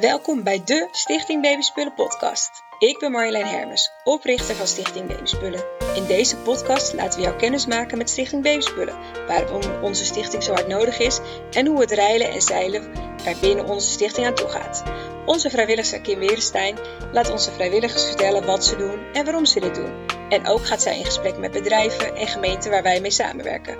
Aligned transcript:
Welkom 0.00 0.42
bij 0.42 0.62
de 0.64 0.88
Stichting 0.90 1.42
Babyspullen 1.42 1.94
podcast. 1.94 2.50
Ik 2.78 2.98
ben 2.98 3.10
Marjolein 3.10 3.46
Hermes, 3.46 3.90
oprichter 4.04 4.54
van 4.54 4.66
Stichting 4.66 5.06
Babyspullen. 5.06 5.64
In 5.94 6.06
deze 6.06 6.36
podcast 6.36 6.94
laten 6.94 7.18
we 7.18 7.24
jou 7.24 7.36
kennis 7.36 7.66
maken 7.66 7.98
met 7.98 8.10
Stichting 8.10 8.42
Babyspullen, 8.42 8.96
waarom 9.26 9.82
onze 9.82 10.04
stichting 10.04 10.42
zo 10.42 10.52
hard 10.52 10.68
nodig 10.68 10.98
is 10.98 11.20
en 11.50 11.66
hoe 11.66 11.80
het 11.80 11.90
reilen 11.90 12.30
en 12.30 12.42
zeilen 12.42 12.92
er 13.24 13.36
binnen 13.40 13.66
onze 13.66 13.88
stichting 13.88 14.26
aan 14.26 14.34
toe 14.34 14.48
gaat. 14.48 14.82
Onze 15.26 15.50
vrijwilliger 15.50 16.00
Kim 16.00 16.18
Werenstein 16.18 16.78
laat 17.12 17.30
onze 17.30 17.52
vrijwilligers 17.52 18.04
vertellen 18.04 18.46
wat 18.46 18.64
ze 18.64 18.76
doen 18.76 18.98
en 19.12 19.24
waarom 19.24 19.44
ze 19.44 19.60
dit 19.60 19.74
doen. 19.74 20.06
En 20.28 20.46
ook 20.46 20.66
gaat 20.66 20.82
zij 20.82 20.98
in 20.98 21.04
gesprek 21.04 21.38
met 21.38 21.50
bedrijven 21.50 22.16
en 22.16 22.26
gemeenten 22.26 22.70
waar 22.70 22.82
wij 22.82 23.00
mee 23.00 23.10
samenwerken. 23.10 23.78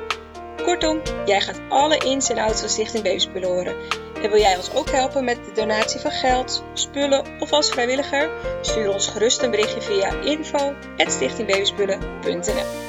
Kortom, 0.64 1.02
jij 1.24 1.40
gaat 1.40 1.60
alle 1.68 1.98
ins 1.98 2.30
en 2.30 2.38
outs 2.38 2.60
van 2.60 2.68
Stichting 2.68 3.04
Babyspullen 3.04 3.48
horen. 3.48 3.76
En 4.22 4.30
wil 4.30 4.40
jij 4.40 4.56
ons 4.56 4.70
ook 4.70 4.90
helpen 4.90 5.24
met 5.24 5.44
de 5.44 5.52
donatie 5.52 6.00
van 6.00 6.10
geld, 6.10 6.64
spullen 6.74 7.40
of 7.40 7.52
als 7.52 7.70
vrijwilliger? 7.70 8.30
Stuur 8.64 8.92
ons 8.92 9.06
gerust 9.06 9.42
een 9.42 9.50
berichtje 9.50 9.80
via 9.80 10.20
info.stichtingbabyspullen.nl 10.20 12.88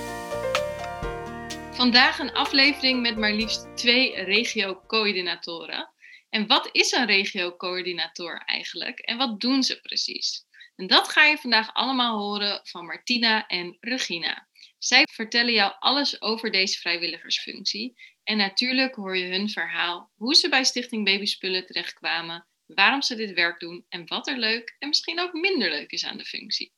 Vandaag 1.74 2.20
een 2.20 2.34
aflevering 2.34 3.02
met 3.02 3.18
maar 3.18 3.34
liefst 3.34 3.68
twee 3.76 4.24
regio-coördinatoren. 4.24 5.90
En 6.30 6.48
wat 6.48 6.70
is 6.72 6.92
een 6.92 7.06
regio-coördinator 7.06 8.42
eigenlijk 8.46 9.00
en 9.00 9.18
wat 9.18 9.40
doen 9.40 9.64
ze 9.64 9.82
precies? 9.82 10.46
En 10.76 10.88
dat 10.88 11.10
ga 11.10 11.26
je 11.26 11.38
vandaag 11.38 11.74
allemaal 11.74 12.20
horen 12.20 12.60
van 12.64 12.86
Martina 12.86 13.48
en 13.48 13.78
Regina. 13.80 14.48
Zij 14.78 15.08
vertellen 15.12 15.54
jou 15.54 15.74
alles 15.80 16.22
over 16.22 16.52
deze 16.52 16.80
vrijwilligersfunctie. 16.80 17.96
En 18.24 18.38
natuurlijk 18.38 18.96
hoor 18.96 19.18
je 19.18 19.26
hun 19.26 19.50
verhaal, 19.50 20.12
hoe 20.16 20.36
ze 20.36 20.50
bij 20.50 20.64
Stichting 20.64 21.06
Babyspullen 21.06 21.66
terechtkwamen, 21.66 22.48
waarom 22.66 23.02
ze 23.02 23.16
dit 23.16 23.34
werk 23.34 23.60
doen 23.60 23.86
en 23.90 24.08
wat 24.08 24.28
er 24.28 24.38
leuk 24.38 24.76
en 24.80 24.88
misschien 24.88 25.20
ook 25.20 25.34
minder 25.34 25.70
leuk 25.70 25.92
is 25.92 26.06
aan 26.06 26.18
de 26.18 26.26
functie. 26.26 26.74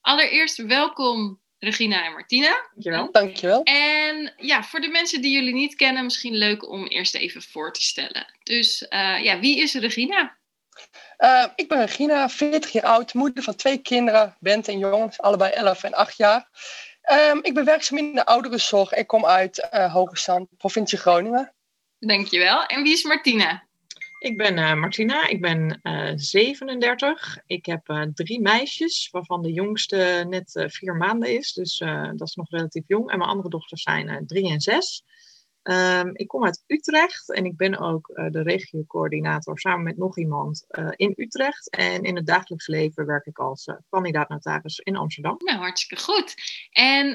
Allereerst 0.00 0.56
welkom 0.56 1.40
Regina 1.58 2.04
en 2.04 2.12
Martina. 2.12 2.68
Dankjewel. 2.72 3.12
Dankjewel. 3.12 3.62
En 3.62 4.32
ja, 4.36 4.62
voor 4.62 4.80
de 4.80 4.88
mensen 4.88 5.22
die 5.22 5.32
jullie 5.32 5.54
niet 5.54 5.74
kennen, 5.74 6.04
misschien 6.04 6.34
leuk 6.34 6.68
om 6.70 6.86
eerst 6.86 7.14
even 7.14 7.42
voor 7.42 7.72
te 7.72 7.82
stellen. 7.82 8.34
Dus 8.42 8.82
uh, 8.82 9.22
ja, 9.22 9.38
wie 9.38 9.60
is 9.60 9.74
Regina? 9.74 10.38
Uh, 11.18 11.46
ik 11.54 11.68
ben 11.68 11.78
Regina, 11.78 12.28
40 12.28 12.72
jaar 12.72 12.84
oud, 12.84 13.14
moeder 13.14 13.42
van 13.42 13.54
twee 13.54 13.78
kinderen, 13.78 14.36
Bent 14.38 14.68
en 14.68 14.78
jongens, 14.78 15.20
allebei 15.20 15.52
11 15.52 15.84
en 15.84 15.94
8 15.94 16.16
jaar. 16.16 16.48
Um, 17.12 17.38
ik 17.42 17.54
ben 17.54 17.64
werkzaam 17.64 17.98
in 17.98 18.14
de 18.14 18.26
ouderenzorg. 18.26 18.92
Ik 18.92 19.06
kom 19.06 19.26
uit 19.26 19.68
uh, 19.74 19.92
Hogesand, 19.92 20.48
provincie 20.56 20.98
Groningen. 20.98 21.54
Dankjewel. 21.98 22.64
En 22.66 22.82
wie 22.82 22.92
is 22.92 23.04
Martina? 23.04 23.68
Ik 24.18 24.36
ben 24.36 24.58
uh, 24.58 24.74
Martina, 24.74 25.28
ik 25.28 25.40
ben 25.40 25.80
37. 26.14 27.38
Ik 27.46 27.66
heb 27.66 28.10
drie 28.14 28.40
meisjes, 28.40 29.08
waarvan 29.10 29.42
de 29.42 29.52
jongste 29.52 30.26
net 30.28 30.64
vier 30.68 30.94
maanden 30.94 31.36
is. 31.36 31.52
Dus 31.52 31.78
dat 32.14 32.28
is 32.28 32.34
nog 32.34 32.50
relatief 32.50 32.84
jong. 32.86 33.10
En 33.10 33.18
mijn 33.18 33.30
andere 33.30 33.48
dochters 33.48 33.82
zijn 33.82 34.26
drie 34.26 34.50
en 34.50 34.60
zes. 34.60 35.04
Um, 35.62 36.10
ik 36.12 36.28
kom 36.28 36.44
uit 36.44 36.64
Utrecht 36.66 37.34
en 37.34 37.44
ik 37.44 37.56
ben 37.56 37.78
ook 37.78 38.08
uh, 38.08 38.30
de 38.30 38.42
regiocoördinator 38.42 39.58
samen 39.58 39.84
met 39.84 39.96
nog 39.96 40.18
iemand 40.18 40.64
uh, 40.68 40.88
in 40.96 41.12
Utrecht. 41.16 41.70
En 41.70 42.02
in 42.02 42.16
het 42.16 42.26
dagelijks 42.26 42.66
leven 42.66 43.06
werk 43.06 43.26
ik 43.26 43.38
als 43.38 43.66
uh, 43.66 43.74
kandidaat-notaris 43.90 44.78
in 44.78 44.96
Amsterdam. 44.96 45.36
Nou, 45.38 45.58
hartstikke 45.58 46.04
goed. 46.04 46.34
En 46.70 47.06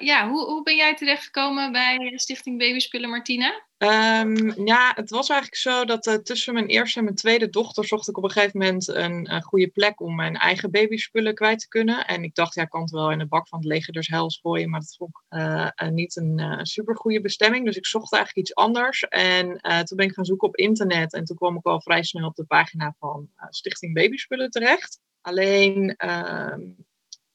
ja, 0.00 0.28
hoe, 0.28 0.44
hoe 0.44 0.62
ben 0.62 0.76
jij 0.76 0.94
terechtgekomen 0.94 1.72
bij 1.72 2.12
Stichting 2.14 2.58
Babyspullen 2.58 3.10
Martina? 3.10 3.68
Um, 3.82 4.66
ja, 4.66 4.92
het 4.94 5.10
was 5.10 5.28
eigenlijk 5.28 5.60
zo 5.60 5.84
dat 5.84 6.06
uh, 6.06 6.14
tussen 6.14 6.54
mijn 6.54 6.66
eerste 6.66 6.98
en 6.98 7.04
mijn 7.04 7.16
tweede 7.16 7.48
dochter 7.48 7.84
zocht 7.84 8.08
ik 8.08 8.16
op 8.16 8.24
een 8.24 8.30
gegeven 8.30 8.58
moment 8.58 8.88
een, 8.88 9.42
goede 9.42 9.68
plek 9.68 10.00
om 10.00 10.14
mijn 10.14 10.36
eigen 10.36 10.70
babyspullen 10.70 11.34
kwijt 11.34 11.58
te 11.58 11.68
kunnen. 11.68 12.06
En 12.06 12.22
ik 12.22 12.34
dacht, 12.34 12.54
ja, 12.54 12.62
ik 12.62 12.68
kan 12.68 12.80
het 12.80 12.90
wel 12.90 13.10
in 13.10 13.18
de 13.18 13.26
bak 13.26 13.48
van 13.48 13.58
het 13.58 13.68
leger 13.68 13.92
dus 13.92 14.08
hels 14.08 14.38
gooien, 14.42 14.70
maar 14.70 14.80
dat 14.80 14.96
vond 14.96 15.10
ik 15.10 15.38
uh, 15.38 15.68
uh, 15.82 15.88
niet 15.88 16.16
een 16.16 16.38
uh, 16.38 16.58
super 16.62 16.96
goede 16.96 17.20
bestemming. 17.20 17.64
Dus 17.64 17.76
ik 17.76 17.86
zocht 17.86 18.12
eigenlijk 18.12 18.46
iets 18.46 18.56
anders. 18.56 19.02
En 19.08 19.46
toen 19.84 19.96
ben 19.96 20.06
ik 20.06 20.12
gaan 20.14 20.24
zoeken 20.24 20.48
op 20.48 20.56
internet 20.56 21.12
en 21.12 21.24
toen 21.24 21.36
kwam 21.36 21.56
ik 21.56 21.66
al 21.66 21.80
vrij 21.80 22.02
snel 22.02 22.26
op 22.26 22.36
de 22.36 22.44
pagina 22.44 22.94
van 22.98 23.28
Stichting 23.48 23.94
Babyspullen 23.94 24.50
terecht. 24.50 25.00
Alleen 25.20 25.94
ehm, 25.96 26.60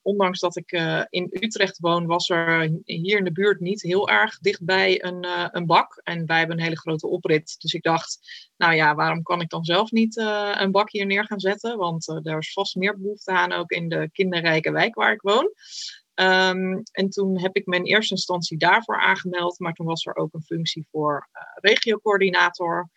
ondanks 0.05 0.39
dat 0.39 0.55
ik 0.55 0.71
uh, 0.71 1.03
in 1.09 1.27
Utrecht 1.31 1.79
woon, 1.79 2.05
was 2.05 2.29
er 2.29 2.71
hier 2.83 3.17
in 3.17 3.23
de 3.23 3.31
buurt 3.31 3.59
niet 3.59 3.81
heel 3.81 4.09
erg 4.09 4.39
dichtbij 4.39 5.03
een, 5.03 5.25
uh, 5.25 5.47
een 5.51 5.66
bak. 5.66 6.01
En 6.03 6.25
wij 6.25 6.38
hebben 6.38 6.57
een 6.57 6.63
hele 6.63 6.79
grote 6.79 7.07
oprit. 7.07 7.55
Dus 7.61 7.73
ik 7.73 7.83
dacht, 7.83 8.19
nou 8.57 8.73
ja, 8.73 8.95
waarom 8.95 9.23
kan 9.23 9.41
ik 9.41 9.49
dan 9.49 9.63
zelf 9.63 9.91
niet 9.91 10.17
uh, 10.17 10.55
een 10.57 10.71
bak 10.71 10.91
hier 10.91 11.05
neer 11.05 11.25
gaan 11.25 11.39
zetten? 11.39 11.77
Want 11.77 12.07
er 12.07 12.38
is 12.38 12.53
vast 12.53 12.75
meer 12.75 12.97
behoefte 12.97 13.31
aan, 13.31 13.51
ook 13.51 13.71
in 13.71 13.89
de 13.89 14.09
kinderrijke 14.11 14.71
wijk 14.71 14.95
waar 14.95 15.11
ik 15.11 15.21
woon. 15.21 15.53
Um, 16.15 16.83
en 16.91 17.09
toen 17.09 17.39
heb 17.39 17.55
ik 17.55 17.65
me 17.65 17.75
in 17.75 17.83
eerste 17.83 18.15
instantie 18.15 18.57
daarvoor 18.57 19.01
aangemeld. 19.01 19.59
Maar 19.59 19.73
toen 19.73 19.85
was 19.85 20.05
er 20.05 20.15
ook 20.15 20.33
een 20.33 20.44
functie 20.44 20.88
voor 20.91 21.29
regiocoördinator. 21.61 22.89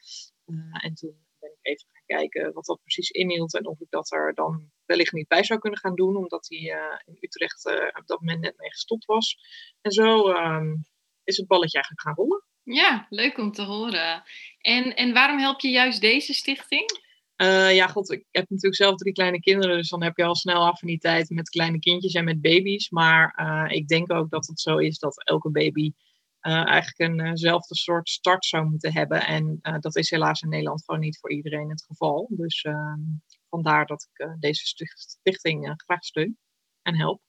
en 0.82 0.94
toen 0.94 1.27
even 1.68 1.86
kijken 2.06 2.52
wat 2.52 2.64
dat 2.64 2.80
precies 2.80 3.10
inhield 3.10 3.54
en 3.54 3.66
of 3.66 3.80
ik 3.80 3.90
dat 3.90 4.12
er 4.12 4.34
dan 4.34 4.70
wellicht 4.84 5.12
niet 5.12 5.28
bij 5.28 5.44
zou 5.44 5.58
kunnen 5.60 5.78
gaan 5.78 5.94
doen, 5.94 6.16
omdat 6.16 6.46
hij 6.48 6.58
uh, 6.58 6.98
in 7.04 7.16
Utrecht 7.20 7.66
uh, 7.66 7.74
op 7.74 8.06
dat 8.06 8.20
moment 8.20 8.40
net 8.40 8.56
mee 8.56 8.70
gestopt 8.70 9.04
was. 9.04 9.36
En 9.80 9.90
zo 9.90 10.28
um, 10.28 10.84
is 11.24 11.36
het 11.36 11.46
balletje 11.46 11.74
eigenlijk 11.74 12.02
gaan 12.02 12.24
rollen. 12.24 12.44
Ja, 12.62 13.06
leuk 13.10 13.38
om 13.38 13.52
te 13.52 13.62
horen. 13.62 14.22
En, 14.60 14.96
en 14.96 15.12
waarom 15.12 15.38
help 15.38 15.60
je 15.60 15.70
juist 15.70 16.00
deze 16.00 16.32
stichting? 16.32 17.06
Uh, 17.36 17.74
ja, 17.74 17.86
god, 17.86 18.10
ik 18.10 18.24
heb 18.30 18.48
natuurlijk 18.48 18.82
zelf 18.82 18.96
drie 18.96 19.12
kleine 19.12 19.40
kinderen, 19.40 19.76
dus 19.76 19.88
dan 19.88 20.02
heb 20.02 20.16
je 20.16 20.24
al 20.24 20.36
snel 20.36 20.66
affiniteit 20.66 21.30
met 21.30 21.48
kleine 21.48 21.78
kindjes 21.78 22.12
en 22.12 22.24
met 22.24 22.40
baby's. 22.40 22.90
Maar 22.90 23.32
ik 23.72 23.88
denk 23.88 24.12
ook 24.12 24.30
dat 24.30 24.46
het 24.46 24.60
zo 24.60 24.76
is 24.76 24.98
dat 24.98 25.24
elke 25.24 25.50
baby 25.50 25.92
eigenlijk 26.40 26.98
eenzelfde 27.20 27.74
uh 27.74 27.76
soort 27.76 28.08
start 28.08 28.44
zou 28.44 28.66
moeten 28.66 28.92
hebben. 28.92 29.26
En 29.26 29.58
uh, 29.62 29.78
dat 29.78 29.96
is 29.96 30.10
helaas 30.10 30.42
in 30.42 30.48
Nederland 30.48 30.84
gewoon 30.84 31.00
niet 31.00 31.18
voor 31.18 31.32
iedereen 31.32 31.70
het 31.70 31.84
geval. 31.84 32.26
Dus 32.30 32.62
ehm, 32.62 33.00
vandaar 33.48 33.86
dat 33.86 34.08
ik 34.12 34.36
deze 34.40 34.88
stichting 34.94 35.72
graag 35.76 36.04
steun 36.04 36.38
en 36.82 36.96
help. 36.96 37.22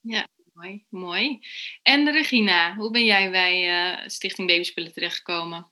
Ja, 0.00 0.28
mooi. 0.52 0.84
mooi. 0.88 1.38
En 1.82 2.12
Regina, 2.12 2.74
hoe 2.74 2.90
ben 2.90 3.04
jij 3.04 3.30
bij 3.30 4.08
Stichting 4.08 4.48
Babyspullen 4.48 4.92
terechtgekomen? 4.92 5.70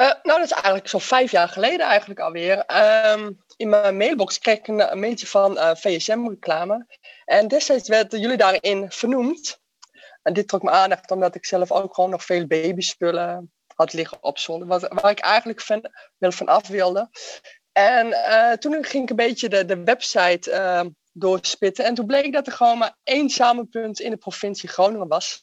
Uh, 0.00 0.06
nou, 0.06 0.38
dat 0.38 0.44
is 0.44 0.50
eigenlijk 0.50 0.88
zo'n 0.88 1.00
vijf 1.00 1.30
jaar 1.30 1.48
geleden 1.48 1.86
eigenlijk 1.86 2.20
alweer. 2.20 2.64
Um, 3.12 3.38
in 3.56 3.68
mijn 3.68 3.96
mailbox 3.96 4.38
kreeg 4.38 4.58
ik 4.58 4.68
een, 4.68 4.92
een 4.92 5.00
mailtje 5.00 5.26
van 5.26 5.56
uh, 5.56 5.70
VSM-reclame. 5.74 6.86
En 7.24 7.48
destijds 7.48 7.88
werden 7.88 8.20
jullie 8.20 8.36
daarin 8.36 8.90
vernoemd. 8.90 9.60
En 10.22 10.32
dit 10.32 10.48
trok 10.48 10.62
me 10.62 10.70
aandacht 10.70 11.10
omdat 11.10 11.34
ik 11.34 11.46
zelf 11.46 11.72
ook 11.72 11.94
gewoon 11.94 12.10
nog 12.10 12.24
veel 12.24 12.46
babyspullen 12.46 13.52
had 13.74 13.92
liggen 13.92 14.18
op 14.20 14.38
zolder. 14.38 14.66
Wat, 14.66 14.88
waar 14.88 15.10
ik 15.10 15.20
eigenlijk 15.20 15.60
van, 15.60 15.90
wel 16.18 16.32
van 16.32 16.46
af 16.46 16.68
wilde. 16.68 17.10
En 17.72 18.14
toen 18.58 18.84
ging 18.84 19.02
ik 19.02 19.10
een 19.10 19.16
beetje 19.16 19.48
de, 19.48 19.64
de 19.64 19.82
website 19.82 20.50
uh, 20.50 20.82
doorspitten. 21.12 21.84
En 21.84 21.94
toen 21.94 22.06
bleek 22.06 22.32
dat 22.32 22.46
er 22.46 22.52
gewoon 22.52 22.78
maar 22.78 22.96
één 23.02 23.30
samenpunt 23.30 24.00
in 24.00 24.10
de 24.10 24.16
provincie 24.16 24.68
Groningen 24.68 25.08
was. 25.08 25.40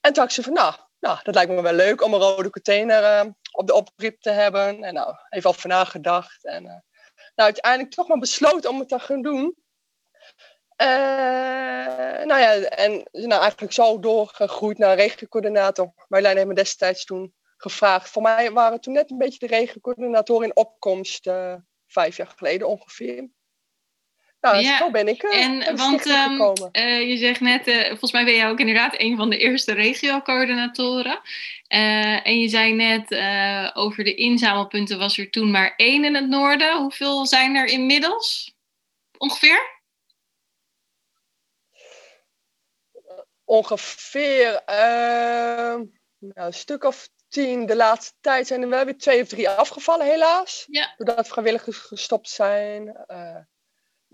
En 0.00 0.12
toen 0.12 0.22
had 0.22 0.24
ik 0.24 0.30
ze 0.30 0.42
van, 0.42 0.52
nou, 0.52 0.74
nou, 1.04 1.18
dat 1.22 1.34
lijkt 1.34 1.50
me 1.50 1.62
wel 1.62 1.72
leuk 1.72 2.02
om 2.02 2.14
een 2.14 2.20
rode 2.20 2.50
container 2.50 3.02
uh, 3.02 3.30
op 3.52 3.66
de 3.66 3.74
oprip 3.74 4.20
te 4.20 4.30
hebben. 4.30 4.82
En 4.82 4.94
nou, 4.94 5.14
even 5.30 5.50
over 5.50 5.68
nagedacht. 5.68 6.44
En 6.44 6.64
uh, 6.64 6.70
nou, 7.34 7.50
uiteindelijk 7.52 7.94
toch 7.94 8.08
maar 8.08 8.18
besloten 8.18 8.70
om 8.70 8.78
het 8.78 8.88
te 8.88 8.98
gaan 8.98 9.22
doen. 9.22 9.56
Uh, 10.82 10.86
nou 12.24 12.40
ja, 12.40 12.54
en 12.54 13.08
nou, 13.12 13.42
eigenlijk 13.42 13.72
zo 13.72 13.98
doorgegroeid 13.98 14.78
naar 14.78 14.96
regiocoördinator. 14.96 15.92
Marjolein 16.08 16.36
heeft 16.36 16.48
me 16.48 16.54
destijds 16.54 17.04
toen 17.04 17.34
gevraagd. 17.56 18.08
Voor 18.08 18.22
mij 18.22 18.50
waren 18.50 18.80
toen 18.80 18.92
net 18.92 19.10
een 19.10 19.18
beetje 19.18 19.46
de 19.46 19.56
regiocoördinatoren 19.56 20.48
in 20.48 20.56
opkomst, 20.56 21.30
vijf 21.86 22.16
jaar 22.16 22.32
geleden 22.36 22.68
ongeveer. 22.68 23.28
Nou, 24.44 24.62
ja. 24.62 24.78
zo 24.78 24.90
ben 24.90 25.08
ik 25.08 25.22
uh, 25.22 25.44
en, 25.44 25.76
want 25.76 26.06
um, 26.06 26.40
uh, 26.72 27.08
je 27.08 27.16
zegt 27.16 27.40
net, 27.40 27.66
uh, 27.68 27.86
volgens 27.86 28.12
mij 28.12 28.24
ben 28.24 28.34
jij 28.34 28.48
ook 28.48 28.58
inderdaad 28.58 28.94
een 28.96 29.16
van 29.16 29.30
de 29.30 29.38
eerste 29.38 29.72
regio-coördinatoren. 29.72 31.20
en 32.22 32.40
je 32.40 32.48
zei 32.48 32.72
net, 32.72 33.14
over 33.76 34.04
de 34.04 34.14
inzamelpunten 34.14 34.98
was 34.98 35.18
er 35.18 35.30
toen 35.30 35.50
maar 35.50 35.74
één 35.76 36.04
in 36.04 36.14
het 36.14 36.28
noorden. 36.28 36.76
Hoeveel 36.76 37.26
zijn 37.26 37.54
er 37.54 37.66
inmiddels? 37.66 38.54
Ongeveer? 39.18 39.82
Ongeveer 43.44 44.62
nou, 44.66 45.84
een 46.34 46.54
stuk 46.54 46.84
of 46.84 47.08
tien. 47.28 47.66
De 47.66 47.76
laatste 47.76 48.14
tijd 48.20 48.46
zijn 48.46 48.62
er 48.62 48.68
wel 48.68 48.84
weer 48.84 48.98
twee 48.98 49.22
of 49.22 49.28
drie 49.28 49.48
afgevallen, 49.48 50.06
helaas. 50.06 50.64
Ja. 50.70 50.94
Doordat 50.96 51.28
vrijwilligers 51.28 51.78
gestopt 51.78 52.28
zijn. 52.28 53.04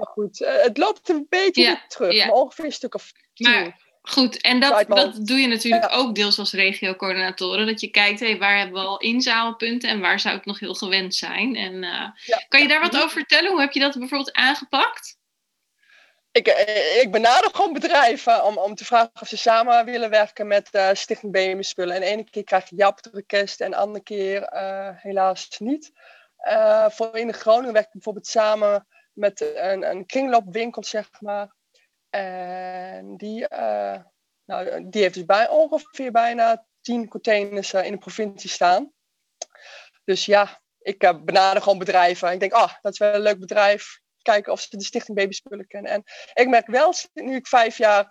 Maar 0.01 0.13
goed, 0.13 0.41
uh, 0.41 0.63
het 0.63 0.79
loopt 0.79 1.09
een 1.09 1.27
beetje 1.29 1.63
ja, 1.63 1.85
terug. 1.89 2.13
Ja. 2.13 2.27
Maar 2.27 2.35
ongeveer 2.35 2.65
een 2.65 2.73
stuk 2.73 2.95
of 2.95 3.13
tien. 3.35 3.51
Maar 3.51 3.89
Goed, 4.03 4.41
en 4.41 4.61
dat, 4.61 4.85
dat 4.89 5.27
doe 5.27 5.39
je 5.39 5.47
natuurlijk 5.47 5.93
ook 5.93 6.15
deels 6.15 6.39
als 6.39 6.53
regiocoördinatoren. 6.53 7.67
Dat 7.67 7.81
je 7.81 7.89
kijkt, 7.89 8.21
hey, 8.21 8.39
waar 8.39 8.59
hebben 8.59 8.83
we 8.83 8.89
al 8.89 8.99
inzamelpunten 8.99 9.91
en 9.91 10.01
waar 10.01 10.21
zou 10.21 10.37
het 10.37 10.45
nog 10.45 10.59
heel 10.59 10.75
gewend 10.75 11.15
zijn? 11.15 11.57
En 11.57 11.83
uh, 11.83 12.09
kan 12.49 12.61
je 12.61 12.69
daar 12.69 12.81
wat 12.81 12.97
over 12.97 13.11
vertellen? 13.11 13.51
Hoe 13.51 13.61
heb 13.61 13.73
je 13.73 13.81
dat 13.81 13.99
bijvoorbeeld 13.99 14.33
aangepakt? 14.33 15.19
Ik, 16.33 16.47
eh, 16.47 17.03
ik 17.03 17.11
benader 17.11 17.51
gewoon 17.55 17.73
bedrijven 17.73 18.45
om, 18.45 18.59
om 18.59 18.75
te 18.75 18.85
vragen 18.85 19.11
of 19.21 19.29
ze 19.29 19.37
samen 19.37 19.85
willen 19.85 20.11
werken 20.11 20.47
met 20.47 20.69
uh, 20.73 20.89
Stichting 20.93 21.33
BM 21.33 21.63
Spullen. 21.63 21.95
En 21.95 22.01
de 22.01 22.07
ene 22.07 22.31
keer 22.31 22.45
krijg 22.45 22.69
je 22.69 22.77
ja 22.77 22.89
op 22.89 23.03
de 23.03 23.11
request 23.13 23.61
en 23.61 23.71
de 23.71 23.77
andere 23.77 24.05
keer 24.05 24.47
helaas 24.97 25.59
niet. 25.59 25.93
voor 26.89 27.17
in 27.17 27.27
de 27.27 27.33
Groningen 27.33 27.73
werk 27.73 27.87
ik 27.87 27.93
bijvoorbeeld 27.93 28.27
samen 28.27 28.87
met 29.21 29.41
een, 29.41 29.91
een 29.91 30.07
kringloopwinkel, 30.07 30.85
zeg 30.85 31.21
maar. 31.21 31.55
En 32.11 33.17
die, 33.17 33.47
uh, 33.53 33.99
nou, 34.45 34.89
die 34.89 35.03
heeft 35.03 35.15
dus 35.15 35.25
bij, 35.25 35.49
ongeveer 35.49 36.13
bijna 36.13 36.67
tien 36.81 37.09
containers 37.09 37.73
uh, 37.73 37.85
in 37.85 37.93
de 37.93 37.99
provincie 37.99 38.51
staan. 38.51 38.93
Dus 40.05 40.27
ja, 40.27 40.61
ik 40.79 41.03
uh, 41.03 41.23
benader 41.23 41.63
gewoon 41.63 41.79
bedrijven. 41.79 42.33
Ik 42.33 42.41
denk, 42.41 42.53
ah, 42.53 42.73
dat 42.81 42.93
is 42.93 42.99
wel 42.99 43.15
een 43.15 43.21
leuk 43.21 43.39
bedrijf. 43.39 44.01
Kijken 44.23 44.53
of 44.53 44.61
ze 44.61 44.77
de 44.77 44.85
Stichting 44.85 45.19
Babyspullen 45.19 45.67
kennen. 45.67 45.93
En 45.93 46.03
ik 46.33 46.49
merk 46.49 46.67
wel, 46.67 46.95
nu 47.13 47.35
ik 47.35 47.47
vijf 47.47 47.79
jaar 47.79 48.07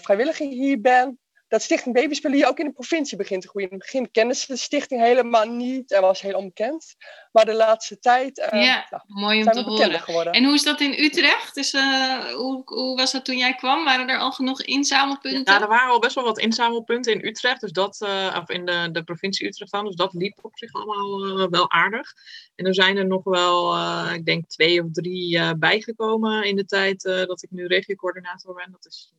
vrijwilliger 0.00 0.46
hier 0.46 0.80
ben, 0.80 1.18
dat 1.48 1.62
Stichting 1.62 1.94
Babyspullen 1.94 2.36
hier 2.36 2.48
ook 2.48 2.58
in 2.58 2.64
de 2.66 2.72
provincie 2.72 3.16
begint 3.16 3.42
te 3.42 3.48
groeien. 3.48 3.70
In 3.70 3.76
het 3.76 3.84
begin 3.84 4.10
kenden 4.10 4.36
ze 4.36 4.46
de 4.46 4.56
stichting 4.56 5.00
helemaal 5.00 5.46
niet 5.46 5.92
en 5.92 6.00
was 6.00 6.20
heel 6.20 6.36
onbekend. 6.36 6.96
Maar 7.32 7.44
de 7.44 7.54
laatste 7.54 7.98
tijd 7.98 8.38
uh, 8.38 8.64
ja, 8.64 8.86
nou, 8.90 9.02
mooi 9.06 9.38
om 9.38 9.50
te 9.50 9.62
horen. 9.62 10.00
Geworden. 10.00 10.32
En 10.32 10.44
hoe 10.44 10.54
is 10.54 10.62
dat 10.62 10.80
in 10.80 10.92
Utrecht? 10.92 11.54
Dus, 11.54 11.72
uh, 11.72 12.24
hoe, 12.24 12.62
hoe, 12.64 12.96
was 12.96 13.12
dat 13.12 13.24
toen 13.24 13.36
jij 13.36 13.54
kwam? 13.54 13.84
Waren 13.84 14.08
er 14.08 14.18
al 14.18 14.32
genoeg 14.32 14.62
inzamelpunten? 14.62 15.54
Ja, 15.54 15.60
er 15.60 15.68
waren 15.68 15.90
al 15.90 15.98
best 15.98 16.14
wel 16.14 16.24
wat 16.24 16.38
inzamelpunten 16.38 17.12
in 17.12 17.26
Utrecht. 17.26 17.60
Dus 17.60 17.72
dat, 17.72 18.00
uh, 18.00 18.36
of 18.40 18.50
in 18.50 18.64
de, 18.66 18.88
de 18.92 19.02
provincie 19.02 19.46
Utrecht 19.46 19.72
dan. 19.72 19.84
Dus 19.84 19.96
dat 19.96 20.12
liep 20.12 20.38
op 20.42 20.58
zich 20.58 20.72
allemaal 20.72 21.48
wel 21.50 21.70
aardig. 21.70 22.12
En 22.54 22.66
er 22.66 22.74
zijn 22.74 22.96
er 22.96 23.06
nog 23.06 23.24
wel, 23.24 23.76
ik 24.12 24.24
denk 24.24 24.48
twee 24.48 24.84
of 24.84 24.88
drie 24.92 25.56
bijgekomen 25.56 26.44
in 26.44 26.56
de 26.56 26.64
tijd 26.64 27.02
dat 27.02 27.42
ik 27.42 27.50
nu 27.50 27.66
regiocoördinator 27.66 28.54
ben. 28.54 28.70
Dat 28.70 28.86
is 28.86 29.12
2,5 29.12 29.18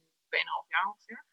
jaar 0.68 0.88
ongeveer. 0.88 1.28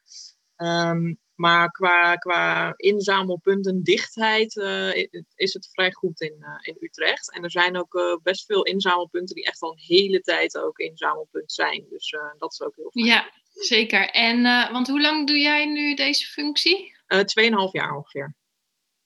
Ehm, 0.57 1.15
maar 1.37 1.71
qua, 1.71 2.17
qua 2.17 2.73
inzamelpunten 2.77 3.83
dichtheid 3.83 4.57
uh, 4.57 4.97
is 5.35 5.53
het 5.53 5.69
vrij 5.73 5.93
goed 5.93 6.21
in, 6.21 6.37
uh, 6.41 6.49
in 6.61 6.77
Utrecht. 6.81 7.33
En 7.33 7.43
er 7.43 7.51
zijn 7.51 7.77
ook 7.77 7.95
uh, 7.95 8.17
best 8.23 8.45
veel 8.45 8.63
inzamelpunten 8.63 9.35
die 9.35 9.45
echt 9.45 9.63
al 9.63 9.71
een 9.71 9.97
hele 9.97 10.21
tijd 10.21 10.59
ook 10.59 10.79
inzamelpunt 10.79 11.53
zijn. 11.53 11.87
Dus 11.89 12.15
dat 12.39 12.53
is 12.53 12.63
ook 12.63 12.77
heel 12.77 12.91
fijn. 12.91 13.07
Ja, 13.07 13.31
zeker. 13.53 14.11
En 14.11 14.43
want 14.73 14.89
hoe 14.89 15.01
lang 15.01 15.27
doe 15.27 15.39
jij 15.39 15.67
nu 15.67 15.95
deze 15.95 16.27
functie? 16.27 16.97
Tweeënhalf 17.25 17.73
jaar 17.73 17.97
ongeveer. 17.97 18.35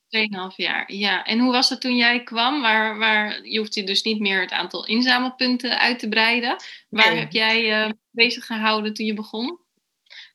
Tweeënhalf 0.08 0.56
jaar, 0.56 0.93
ja. 0.93 1.25
En 1.25 1.38
hoe 1.38 1.52
was 1.52 1.69
het 1.69 1.81
toen 1.81 1.97
jij 1.97 2.23
kwam? 2.23 2.62
Waar, 2.62 2.99
waar, 2.99 3.47
je 3.47 3.58
hoeft 3.58 3.75
je 3.75 3.85
dus 3.85 4.02
niet 4.02 4.20
meer 4.20 4.41
het 4.41 4.50
aantal 4.50 4.87
inzamelpunten 4.87 5.79
uit 5.79 5.99
te 5.99 6.08
breiden. 6.08 6.56
Waar 6.88 7.17
heb 7.17 7.32
jij 7.32 7.94
bezig 8.11 8.47
gehouden 8.47 8.94
toen 8.94 9.06
je 9.06 9.14
begon? 9.14 9.58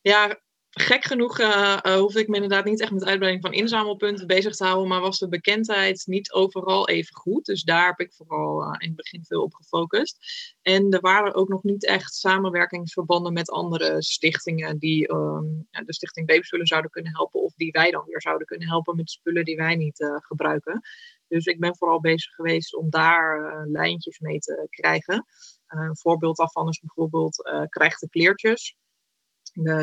Ja, 0.02 0.40
gek 0.77 1.06
genoeg 1.06 1.39
uh, 1.39 1.77
uh, 1.83 1.95
hoefde 1.95 2.19
ik 2.19 2.27
me 2.27 2.36
inderdaad 2.36 2.66
niet 2.66 2.81
echt 2.81 2.92
met 2.92 3.06
uitbreiding 3.06 3.44
van 3.44 3.54
inzamelpunten 3.54 4.27
bezig 4.27 4.56
te 4.56 4.63
houden, 4.63 4.88
maar 4.88 5.01
was 5.01 5.19
de 5.19 5.27
bekendheid 5.27 6.04
niet 6.06 6.31
overal 6.31 6.88
even 6.88 7.16
goed. 7.16 7.45
Dus 7.45 7.63
daar 7.63 7.86
heb 7.88 8.00
ik 8.00 8.13
vooral 8.13 8.62
uh, 8.62 8.75
in 8.77 8.88
het 8.88 8.95
begin 8.95 9.24
veel 9.25 9.42
op 9.42 9.54
gefocust. 9.54 10.18
En 10.62 10.92
er 10.92 11.00
waren 11.00 11.33
ook 11.33 11.48
nog 11.48 11.63
niet 11.63 11.86
echt 11.86 12.13
samenwerkingsverbanden 12.13 13.33
met 13.33 13.50
andere 13.50 14.01
stichtingen 14.01 14.77
die 14.77 15.12
um, 15.12 15.68
de 15.69 15.94
Stichting 15.94 16.27
Babyspullen 16.27 16.68
zouden 16.68 16.92
kunnen 16.92 17.16
helpen, 17.16 17.42
of 17.42 17.54
die 17.54 17.71
wij 17.71 17.92
dan 17.92 18.06
weer 18.06 18.21
zouden 18.21 18.48
kunnen 18.48 18.68
helpen 18.68 18.95
met 18.95 19.10
spullen 19.10 19.45
die 19.45 19.56
wij 19.56 19.75
niet 19.75 20.19
gebruiken. 20.19 20.81
Dus 21.28 21.45
ik 21.45 21.60
ben 21.60 21.75
vooral 21.75 22.00
bezig 22.00 22.33
geweest 22.33 22.75
om 22.75 22.89
daar 22.89 23.66
lijntjes 23.68 24.19
mee 24.19 24.39
te 24.39 24.68
krijgen. 24.69 25.25
een 25.68 25.98
voorbeeld 25.98 26.38
daarvan 26.38 26.68
is 26.68 26.80
bijvoorbeeld 26.80 27.66
Krijg 27.69 28.00
de 28.00 28.10
Kleertjes 28.10 28.75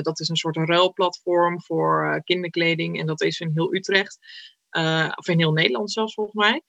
dat 0.02 0.20
is 0.20 0.28
een 0.28 0.36
soort 0.36 0.56
ruilplatform 0.56 1.62
voor 1.62 2.04
uh, 2.04 2.20
kinderkleding. 2.24 3.00
En 3.00 3.06
dat 3.06 3.20
is 3.20 3.40
in 3.40 3.50
heel 3.54 3.74
Utrecht. 3.74 4.19
Uh, 4.70 5.12
of 5.14 5.28
in 5.28 5.38
heel 5.38 5.52
Nederland 5.52 5.92
zelfs 5.92 6.14
volgens 6.14 6.36
mij. 6.36 6.62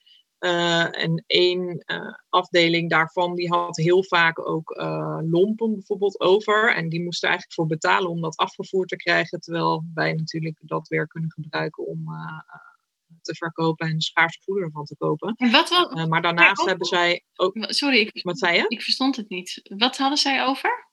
En 0.91 1.23
één 1.27 1.85
afdeling 2.29 2.89
daarvan 2.89 3.35
die 3.35 3.49
had 3.49 3.77
heel 3.77 4.03
vaak 4.03 4.47
ook 4.47 4.75
lompen 5.29 5.73
bijvoorbeeld 5.73 6.19
over. 6.19 6.75
En 6.75 6.89
die 6.89 7.03
moesten 7.03 7.29
eigenlijk 7.29 7.57
voor 7.57 7.67
betalen 7.67 8.09
om 8.09 8.21
dat 8.21 8.37
afgevoerd 8.37 8.89
te 8.89 8.95
krijgen. 8.95 9.39
Terwijl 9.39 9.83
wij 9.93 10.13
natuurlijk 10.13 10.59
dat 10.61 10.87
weer 10.87 11.07
kunnen 11.07 11.31
gebruiken 11.31 11.85
om 11.85 12.05
te 13.21 13.35
verkopen 13.35 13.87
en 13.87 14.01
schaarse 14.01 14.39
voeder 14.41 14.71
van 14.71 14.85
te 14.85 14.95
kopen. 14.97 15.33
En 15.37 15.51
wat, 15.51 15.69
wat, 15.69 16.07
maar 16.07 16.21
daarnaast 16.21 16.65
hebben 16.65 16.87
zij 16.87 17.23
ook. 17.35 17.53
Sorry, 17.57 17.99
ik, 17.99 18.23
wat 18.23 18.39
zei 18.39 18.57
je? 18.57 18.65
Ik 18.67 18.81
verstond 18.81 19.15
het 19.15 19.29
niet. 19.29 19.61
Wat 19.77 19.97
hadden 19.97 20.17
zij 20.17 20.45
over? 20.45 20.91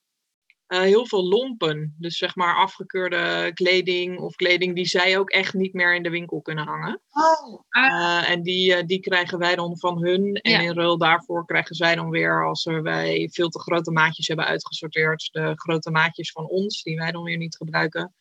Uh, 0.70 0.80
heel 0.80 1.06
veel 1.06 1.28
lompen. 1.28 1.94
Dus 1.98 2.16
zeg 2.16 2.36
maar 2.36 2.56
afgekeurde 2.56 3.50
kleding 3.54 4.18
of 4.18 4.34
kleding 4.34 4.74
die 4.74 4.86
zij 4.86 5.18
ook 5.18 5.30
echt 5.30 5.54
niet 5.54 5.72
meer 5.72 5.94
in 5.94 6.02
de 6.02 6.10
winkel 6.10 6.40
kunnen 6.40 6.66
hangen. 6.66 7.00
Oh, 7.10 7.62
uh, 7.70 8.30
en 8.30 8.42
die, 8.42 8.76
uh, 8.76 8.86
die 8.86 9.00
krijgen 9.00 9.38
wij 9.38 9.54
dan 9.56 9.78
van 9.78 10.02
hun. 10.04 10.34
En 10.34 10.62
in 10.62 10.74
ruil 10.74 10.98
daarvoor 10.98 11.44
krijgen 11.44 11.74
zij 11.74 11.94
dan 11.94 12.10
weer, 12.10 12.46
als 12.46 12.66
er 12.66 12.82
wij 12.82 13.28
veel 13.32 13.48
te 13.48 13.60
grote 13.60 13.90
maatjes 13.90 14.26
hebben 14.26 14.46
uitgesorteerd, 14.46 15.28
de 15.32 15.52
grote 15.54 15.90
maatjes 15.90 16.32
van 16.32 16.48
ons, 16.48 16.82
die 16.82 16.96
wij 16.96 17.12
dan 17.12 17.22
weer 17.22 17.36
niet 17.36 17.56
gebruiken. 17.56 18.14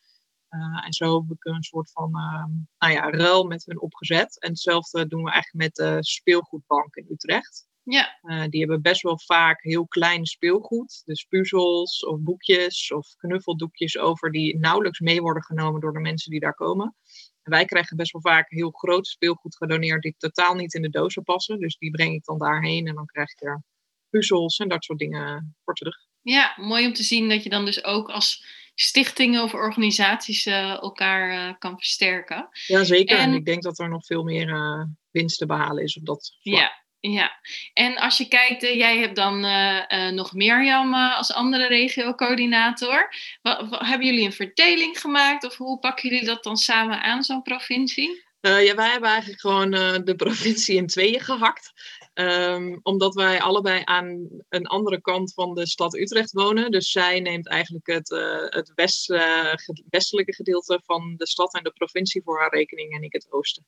en 0.84 0.92
zo 0.92 1.18
hebben 1.18 1.36
we 1.40 1.50
een 1.50 1.62
soort 1.62 1.90
van 1.92 2.16
ehm, 2.16 2.50
nou 2.78 2.92
ja, 2.92 3.10
ruil 3.10 3.44
met 3.44 3.64
hun 3.66 3.80
opgezet. 3.80 4.40
En 4.40 4.48
hetzelfde 4.48 5.06
doen 5.06 5.22
we 5.22 5.30
eigenlijk 5.30 5.64
met 5.64 5.74
de 5.74 6.04
speelgoedbank 6.04 6.94
in 6.94 7.06
Utrecht. 7.10 7.68
Ja. 7.92 8.18
Uh, 8.22 8.44
die 8.48 8.60
hebben 8.60 8.82
best 8.82 9.02
wel 9.02 9.18
vaak 9.18 9.62
heel 9.62 9.86
klein 9.86 10.26
speelgoed. 10.26 11.02
Dus 11.04 11.24
puzzels 11.24 12.04
of 12.06 12.20
boekjes 12.20 12.92
of 12.92 13.14
knuffeldoekjes 13.16 13.98
over 13.98 14.32
die 14.32 14.58
nauwelijks 14.58 15.00
mee 15.00 15.20
worden 15.20 15.42
genomen 15.42 15.80
door 15.80 15.92
de 15.92 16.00
mensen 16.00 16.30
die 16.30 16.40
daar 16.40 16.54
komen. 16.54 16.96
En 17.42 17.52
wij 17.52 17.64
krijgen 17.64 17.96
best 17.96 18.12
wel 18.12 18.22
vaak 18.22 18.50
heel 18.50 18.70
groot 18.70 19.06
speelgoed 19.06 19.56
gedoneerd 19.56 20.02
die 20.02 20.14
totaal 20.18 20.54
niet 20.54 20.74
in 20.74 20.82
de 20.82 20.90
dozen 20.90 21.22
passen. 21.22 21.58
Dus 21.58 21.76
die 21.76 21.90
breng 21.90 22.14
ik 22.14 22.24
dan 22.24 22.38
daarheen 22.38 22.86
en 22.86 22.94
dan 22.94 23.06
krijg 23.06 23.38
je 23.38 23.46
er 23.46 23.62
puzzels 24.10 24.58
en 24.58 24.68
dat 24.68 24.84
soort 24.84 24.98
dingen 24.98 25.56
voor 25.64 25.74
terug. 25.74 25.96
Ja, 26.22 26.54
mooi 26.56 26.86
om 26.86 26.92
te 26.92 27.02
zien 27.02 27.28
dat 27.28 27.42
je 27.42 27.50
dan 27.50 27.64
dus 27.64 27.84
ook 27.84 28.10
als 28.10 28.44
stichtingen 28.74 29.42
of 29.42 29.54
organisaties 29.54 30.46
uh, 30.46 30.70
elkaar 30.70 31.48
uh, 31.48 31.58
kan 31.58 31.76
versterken. 31.76 32.48
Ja, 32.66 32.84
zeker. 32.84 33.18
En... 33.18 33.34
ik 33.34 33.44
denk 33.44 33.62
dat 33.62 33.78
er 33.78 33.88
nog 33.88 34.06
veel 34.06 34.22
meer 34.22 34.88
winst 35.10 35.38
te 35.38 35.46
behalen 35.46 35.82
is 35.82 35.96
op 35.96 36.06
dat 36.06 36.36
vlak. 36.42 36.58
Ja, 36.58 36.79
ja, 37.00 37.40
en 37.72 37.96
als 37.96 38.18
je 38.18 38.28
kijkt, 38.28 38.62
uh, 38.62 38.74
jij 38.74 38.98
hebt 38.98 39.16
dan 39.16 39.44
uh, 39.44 39.82
uh, 39.88 40.08
nog 40.08 40.32
Mirjam 40.32 40.94
als 40.94 41.32
andere 41.32 41.66
regiocoördinator. 41.66 43.14
hebben 43.68 44.06
jullie 44.06 44.24
een 44.24 44.32
verdeling 44.32 45.00
gemaakt 45.00 45.44
of 45.44 45.56
hoe 45.56 45.78
pakken 45.78 46.08
jullie 46.08 46.26
dat 46.26 46.42
dan 46.42 46.56
samen 46.56 47.02
aan, 47.02 47.22
zo'n 47.22 47.42
provincie? 47.42 48.28
ja, 48.40 48.74
wij 48.74 48.90
hebben 48.90 49.10
eigenlijk 49.10 49.40
gewoon 49.40 49.70
de 50.04 50.14
provincie 50.16 50.76
in 50.76 50.86
tweeën 50.86 51.20
gehakt. 51.20 51.72
Um, 52.14 52.80
omdat 52.82 53.14
wij 53.14 53.40
allebei 53.40 53.82
aan 53.84 54.28
een 54.48 54.66
andere 54.66 55.00
kant 55.00 55.32
van 55.34 55.54
de 55.54 55.66
stad 55.66 55.96
Utrecht 55.96 56.32
wonen. 56.32 56.70
Dus 56.70 56.90
zij 56.90 57.20
neemt 57.20 57.48
eigenlijk 57.48 57.86
het, 57.86 58.08
het 58.48 58.72
west, 58.74 59.06
westelijke 59.90 60.34
gedeelte 60.34 60.80
van 60.84 61.14
de 61.16 61.26
stad 61.26 61.54
en 61.54 61.62
de 61.62 61.72
provincie 61.72 62.22
voor 62.22 62.40
haar 62.40 62.54
rekening 62.54 62.92
en 62.92 63.02
ik 63.02 63.12
het 63.12 63.32
oosten. 63.32 63.66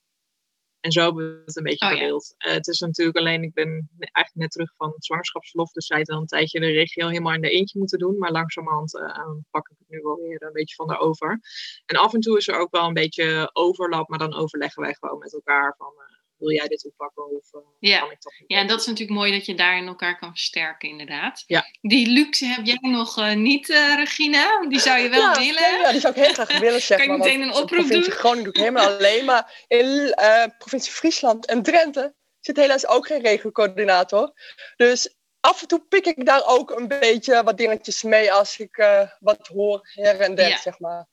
En 0.83 0.91
zo 0.91 1.01
hebben 1.01 1.23
we 1.23 1.41
het 1.45 1.57
een 1.57 1.63
beetje 1.63 1.87
verdeeld. 1.87 2.35
Oh, 2.37 2.51
het 2.51 2.67
is 2.67 2.79
natuurlijk 2.79 3.17
alleen, 3.17 3.43
ik 3.43 3.53
ben 3.53 3.89
eigenlijk 3.97 4.35
net 4.35 4.51
terug 4.51 4.73
van 4.77 4.89
het 4.89 5.05
zwangerschapsverlof. 5.05 5.71
Dus 5.71 5.85
zij 5.85 6.03
dan 6.03 6.17
een 6.17 6.25
tijdje 6.25 6.59
de 6.59 6.71
regio 6.71 7.07
helemaal 7.07 7.33
in 7.33 7.41
de 7.41 7.49
eentje 7.49 7.79
moeten 7.79 7.99
doen. 7.99 8.17
Maar 8.17 8.31
langzamerhand 8.31 8.95
uh, 8.95 9.29
pak 9.51 9.69
ik 9.69 9.75
het 9.79 9.89
nu 9.89 9.99
wel 10.01 10.15
weer 10.15 10.43
een 10.43 10.53
beetje 10.53 10.75
van 10.75 10.97
over. 10.97 11.39
En 11.85 11.95
af 11.95 12.13
en 12.13 12.19
toe 12.19 12.37
is 12.37 12.47
er 12.47 12.59
ook 12.59 12.71
wel 12.71 12.87
een 12.87 12.93
beetje 12.93 13.49
overlap. 13.53 14.09
Maar 14.09 14.19
dan 14.19 14.33
overleggen 14.33 14.81
wij 14.81 14.93
gewoon 14.99 15.17
met 15.17 15.33
elkaar 15.33 15.75
van... 15.77 15.93
Uh, 15.97 16.22
wil 16.37 16.51
jij 16.51 16.67
dit 16.67 16.85
oppakken 16.85 17.23
of 17.23 17.53
uh, 17.53 17.61
ja. 17.79 17.99
kan 17.99 18.11
ik 18.11 18.21
dat 18.21 18.33
Ja, 18.47 18.57
en 18.57 18.67
dat 18.67 18.79
is 18.79 18.85
natuurlijk 18.85 19.19
mooi 19.19 19.31
dat 19.31 19.45
je 19.45 19.55
daarin 19.55 19.87
elkaar 19.87 20.19
kan 20.19 20.29
versterken, 20.29 20.89
inderdaad. 20.89 21.43
Ja. 21.47 21.65
Die 21.81 22.07
luxe 22.07 22.45
heb 22.45 22.65
jij 22.65 22.77
nog 22.81 23.19
uh, 23.19 23.33
niet, 23.33 23.69
uh, 23.69 23.95
Regina? 23.95 24.67
Die 24.67 24.79
zou 24.79 24.99
je 24.99 25.09
wel 25.09 25.21
ja, 25.21 25.39
willen? 25.39 25.79
Ja, 25.79 25.91
die 25.91 25.99
zou 25.99 26.13
ik 26.13 26.23
heel 26.23 26.33
graag 26.33 26.59
willen, 26.59 26.81
zeg 26.91 26.97
kan 26.97 27.11
je 27.11 27.17
meteen 27.17 27.41
een 27.41 27.49
oproep 27.49 27.69
doen? 27.69 27.77
provincie 27.77 28.11
Groningen 28.11 28.43
doe 28.43 28.53
ik 28.53 28.59
helemaal 28.59 28.89
alleen, 28.97 29.25
maar 29.25 29.65
in 29.67 30.13
provincie 30.57 30.91
Friesland 30.91 31.45
en 31.45 31.63
Drenthe 31.63 32.15
zit 32.39 32.57
helaas 32.57 32.87
ook 32.87 33.07
geen 33.07 33.21
regiocoördinator. 33.21 34.33
Dus 34.75 35.15
af 35.39 35.61
en 35.61 35.67
toe 35.67 35.85
pik 35.89 36.05
ik 36.05 36.25
daar 36.25 36.45
ook 36.45 36.71
een 36.71 36.87
beetje 36.87 37.43
wat 37.43 37.57
dingetjes 37.57 38.03
mee 38.03 38.33
als 38.33 38.59
ik 38.59 38.87
wat 39.19 39.47
hoor 39.47 39.79
her 39.83 40.19
en 40.19 40.35
der, 40.35 40.57
zeg 40.57 40.79
maar. 40.79 41.07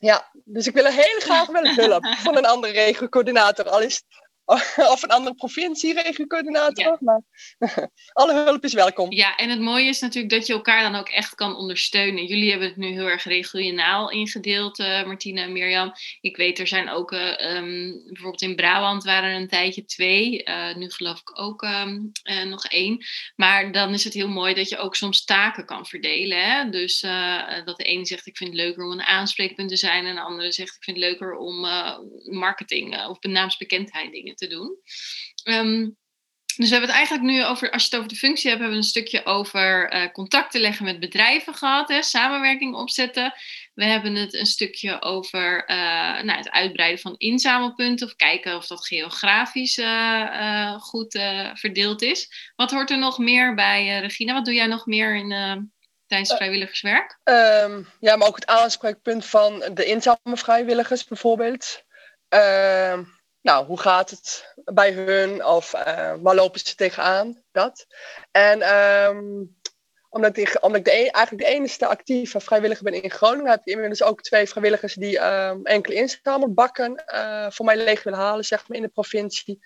Ja, 0.00 0.30
dus 0.44 0.66
ik 0.66 0.74
wil 0.74 0.86
heel 0.86 1.20
graag 1.20 1.46
wel 1.46 1.66
hulp 1.66 2.06
van 2.24 2.36
een 2.36 2.46
andere 2.46 2.72
regiocoördinator. 2.72 3.68
Al 3.68 3.80
is 3.80 4.02
of 4.94 5.02
een 5.02 5.10
andere 5.10 5.34
provincie, 5.34 6.02
regiocoördinator. 6.02 6.96
Maar 7.00 7.22
alle 8.12 8.32
hulp 8.32 8.64
is 8.64 8.72
welkom. 8.72 9.12
Ja, 9.12 9.36
en 9.36 9.50
het 9.50 9.60
mooie 9.60 9.88
is 9.88 10.00
natuurlijk 10.00 10.32
dat 10.32 10.46
je 10.46 10.52
elkaar 10.52 10.82
dan 10.82 11.00
ook 11.00 11.08
echt 11.08 11.34
kan 11.34 11.56
ondersteunen. 11.56 12.26
Jullie 12.26 12.50
hebben 12.50 12.68
het 12.68 12.76
nu 12.76 12.86
heel 12.86 13.06
erg 13.06 13.24
regionaal 13.24 14.10
ingedeeld, 14.10 14.78
uh, 14.78 15.04
Martina 15.04 15.42
en 15.42 15.52
Mirjam. 15.52 15.92
Ik 16.20 16.36
weet, 16.36 16.58
er 16.58 16.66
zijn 16.66 16.90
ook, 16.90 17.12
uh, 17.12 17.56
um, 17.56 18.02
bijvoorbeeld 18.06 18.42
in 18.42 18.56
Brabant 18.56 19.04
waren 19.04 19.30
er 19.30 19.36
een 19.36 19.48
tijdje 19.48 19.84
twee. 19.84 20.44
Uh, 20.44 20.74
nu 20.74 20.90
geloof 20.90 21.20
ik 21.20 21.40
ook 21.40 21.62
um, 21.62 22.12
nog 22.48 22.64
één. 22.64 23.04
Maar 23.36 23.72
dan 23.72 23.92
is 23.92 24.04
het 24.04 24.14
heel 24.14 24.28
mooi 24.28 24.54
dat 24.54 24.68
je 24.68 24.78
ook 24.78 24.96
soms 24.96 25.24
taken 25.24 25.66
kan 25.66 25.86
verdelen. 25.86 26.44
Hè? 26.44 26.70
Dus 26.70 27.00
dat 27.64 27.76
de 27.76 27.84
ene 27.84 28.06
zegt, 28.06 28.26
ik 28.26 28.36
vind 28.36 28.50
het 28.50 28.58
leuker 28.58 28.84
om 28.84 28.92
een 28.92 29.02
aanspreekpunt 29.02 29.68
te 29.68 29.76
zijn. 29.76 30.06
En 30.06 30.14
de 30.14 30.20
andere 30.20 30.52
zegt, 30.52 30.76
ik 30.76 30.84
vind 30.84 30.96
het 30.96 31.06
leuker 31.06 31.36
om 31.36 31.60
marketing 32.24 33.06
of 33.06 33.22
naamsbekendheid 33.22 34.12
dingen 34.12 34.34
te 34.36 34.39
doen. 34.48 34.76
Um, 35.44 35.98
dus 36.56 36.68
we 36.68 36.74
hebben 36.74 36.94
het 36.94 37.06
eigenlijk 37.06 37.32
nu 37.32 37.44
over, 37.44 37.70
als 37.70 37.82
je 37.82 37.88
het 37.88 37.98
over 37.98 38.08
de 38.08 38.18
functie 38.18 38.48
hebt, 38.48 38.60
hebben 38.60 38.78
we 38.78 38.84
een 38.84 38.90
stukje 38.90 39.24
over 39.24 39.94
uh, 39.94 40.12
contacten 40.12 40.60
leggen 40.60 40.84
met 40.84 41.00
bedrijven 41.00 41.54
gehad, 41.54 41.88
hè, 41.88 42.02
samenwerking 42.02 42.74
opzetten. 42.74 43.34
We 43.74 43.84
hebben 43.84 44.14
het 44.14 44.34
een 44.34 44.46
stukje 44.46 45.02
over 45.02 45.70
uh, 45.70 45.76
nou, 46.22 46.38
het 46.38 46.50
uitbreiden 46.50 47.00
van 47.00 47.14
inzamelpunten 47.16 48.06
of 48.06 48.16
kijken 48.16 48.56
of 48.56 48.66
dat 48.66 48.86
geografisch 48.86 49.78
uh, 49.78 50.80
goed 50.80 51.18
verdeeld 51.54 52.02
is. 52.02 52.52
Wat 52.56 52.70
hoort 52.70 52.90
er 52.90 52.98
nog 52.98 53.18
meer 53.18 53.54
bij, 53.54 53.98
Regina? 53.98 54.32
Wat 54.32 54.44
doe 54.44 54.54
jij 54.54 54.66
nog 54.66 54.86
meer 54.86 55.16
in, 55.16 55.28
tijdens 56.06 56.34
vrijwilligerswerk? 56.34 57.20
Um, 57.24 57.88
ja, 58.00 58.16
maar 58.16 58.28
ook 58.28 58.36
het 58.36 58.46
aanspreekpunt 58.46 59.26
van 59.26 59.64
de 59.74 59.84
inzamelvrijwilligers 59.84 61.04
bijvoorbeeld. 61.04 61.82
Ehm, 63.42 63.54
nou, 63.54 63.66
hoe 63.66 63.80
gaat 63.80 64.10
het 64.10 64.54
bij 64.64 64.92
hun 64.92 65.44
of 65.44 65.74
uh, 65.74 66.14
waar 66.20 66.34
lopen 66.34 66.60
ze 66.60 66.74
tegenaan? 66.74 67.42
Dat. 67.52 67.86
En 68.30 68.74
um, 68.74 69.58
omdat 70.08 70.36
ik, 70.36 70.56
omdat 70.60 70.80
ik 70.80 70.86
e-, 70.86 71.06
eigenlijk 71.06 71.46
de 71.46 71.54
enige 71.54 71.86
actieve 71.86 72.40
vrijwilliger 72.40 72.84
ben 72.84 73.02
in 73.02 73.10
Groningen, 73.10 73.50
heb 73.50 73.60
ik 73.60 73.72
inmiddels 73.72 74.02
ook 74.02 74.22
twee 74.22 74.48
vrijwilligers 74.48 74.94
die 74.94 75.24
um, 75.24 75.64
enkele 75.64 75.94
inzamelbakken 75.94 77.04
uh, 77.14 77.50
voor 77.50 77.64
mij 77.64 77.76
leeg 77.76 78.02
willen 78.02 78.18
halen, 78.18 78.44
zeg 78.44 78.68
maar, 78.68 78.76
in 78.76 78.82
de 78.82 78.88
provincie. 78.88 79.58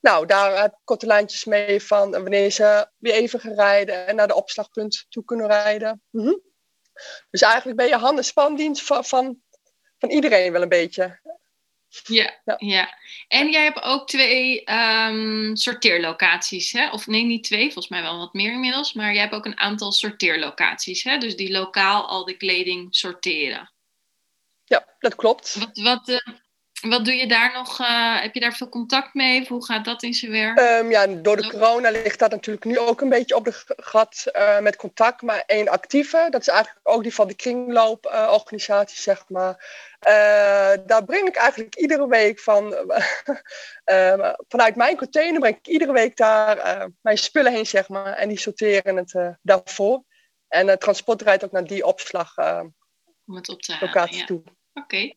Nou, 0.00 0.26
daar 0.26 0.60
heb 0.60 0.72
ik 0.72 0.78
korte 0.84 1.06
lijntjes 1.06 1.44
mee 1.44 1.82
van 1.82 2.10
wanneer 2.10 2.50
ze 2.50 2.86
weer 2.98 3.14
even 3.14 3.40
gaan 3.40 3.54
rijden 3.54 4.06
en 4.06 4.16
naar 4.16 4.28
de 4.28 4.34
opslagpunt 4.34 5.06
toe 5.08 5.24
kunnen 5.24 5.46
rijden. 5.46 6.02
-hmm. 6.10 6.42
Dus 7.30 7.42
eigenlijk 7.42 7.76
ben 7.76 7.88
je 7.88 7.96
hand- 7.96 8.18
en 8.18 8.24
spandienst 8.24 8.82
van, 8.82 9.04
van, 9.04 9.40
van 9.98 10.10
iedereen 10.10 10.52
wel 10.52 10.62
een 10.62 10.68
beetje. 10.68 11.20
Ja, 12.04 12.40
ja, 12.58 12.98
En 13.28 13.50
jij 13.50 13.62
hebt 13.62 13.82
ook 13.82 14.08
twee 14.08 14.72
um, 14.72 15.56
sorteerlocaties, 15.56 16.72
hè? 16.72 16.90
Of 16.90 17.06
nee, 17.06 17.24
niet 17.24 17.44
twee, 17.44 17.64
volgens 17.64 17.88
mij 17.88 18.02
wel 18.02 18.18
wat 18.18 18.32
meer 18.32 18.52
inmiddels. 18.52 18.92
Maar 18.92 19.12
jij 19.12 19.20
hebt 19.20 19.34
ook 19.34 19.44
een 19.44 19.58
aantal 19.58 19.92
sorteerlocaties, 19.92 21.02
hè? 21.02 21.18
Dus 21.18 21.36
die 21.36 21.50
lokaal 21.50 22.08
al 22.08 22.24
de 22.24 22.36
kleding 22.36 22.94
sorteren. 22.94 23.72
Ja, 24.64 24.86
dat 24.98 25.14
klopt. 25.14 25.54
Wat, 25.58 25.78
wat, 25.78 26.08
uh, 26.08 26.34
wat 26.88 27.04
doe 27.04 27.14
je 27.14 27.26
daar 27.26 27.52
nog? 27.52 27.80
Uh, 27.80 28.20
heb 28.20 28.34
je 28.34 28.40
daar 28.40 28.52
veel 28.52 28.68
contact 28.68 29.14
mee? 29.14 29.40
Of 29.40 29.48
hoe 29.48 29.64
gaat 29.64 29.84
dat 29.84 30.02
in 30.02 30.14
zijn 30.14 30.32
werk? 30.32 30.60
Um, 30.60 30.90
ja, 30.90 31.06
door 31.06 31.36
de 31.36 31.50
corona 31.50 31.90
ligt 31.90 32.18
dat 32.18 32.30
natuurlijk 32.30 32.64
nu 32.64 32.78
ook 32.78 33.00
een 33.00 33.08
beetje 33.08 33.36
op 33.36 33.44
de 33.44 33.64
gat 33.66 34.24
uh, 34.32 34.58
met 34.58 34.76
contact. 34.76 35.22
Maar 35.22 35.42
één 35.46 35.68
actieve, 35.68 36.26
dat 36.30 36.40
is 36.40 36.48
eigenlijk 36.48 36.88
ook 36.88 37.02
die 37.02 37.14
van 37.14 37.28
de 37.28 37.34
kringlooporganisatie, 37.34 38.98
zeg 38.98 39.28
maar. 39.28 39.50
Uh, 40.08 40.84
daar 40.86 41.04
breng 41.04 41.28
ik 41.28 41.36
eigenlijk 41.36 41.74
iedere 41.74 42.08
week 42.08 42.40
van, 42.40 42.74
uh, 43.84 44.30
vanuit 44.48 44.76
mijn 44.76 44.96
container 44.96 45.40
breng 45.40 45.56
ik 45.56 45.66
iedere 45.66 45.92
week 45.92 46.16
daar 46.16 46.88
mijn 47.00 47.18
spullen 47.18 47.52
heen, 47.52 47.66
zeg 47.66 47.88
maar. 47.88 48.12
En 48.12 48.28
die 48.28 48.38
sorteren 48.38 48.96
het 48.96 49.36
daarvoor. 49.42 50.02
En 50.48 50.66
het 50.66 50.80
transport 50.80 51.22
rijdt 51.22 51.44
ook 51.44 51.52
naar 51.52 51.64
die 51.64 51.84
opslag 51.84 52.38
Om 53.26 53.36
het 53.36 53.48
op 53.48 53.62
te 53.62 53.72
halen, 53.72 53.88
locatie 53.88 54.18
ja. 54.18 54.24
toe. 54.24 54.38
Oké. 54.38 54.54
Okay. 54.74 55.16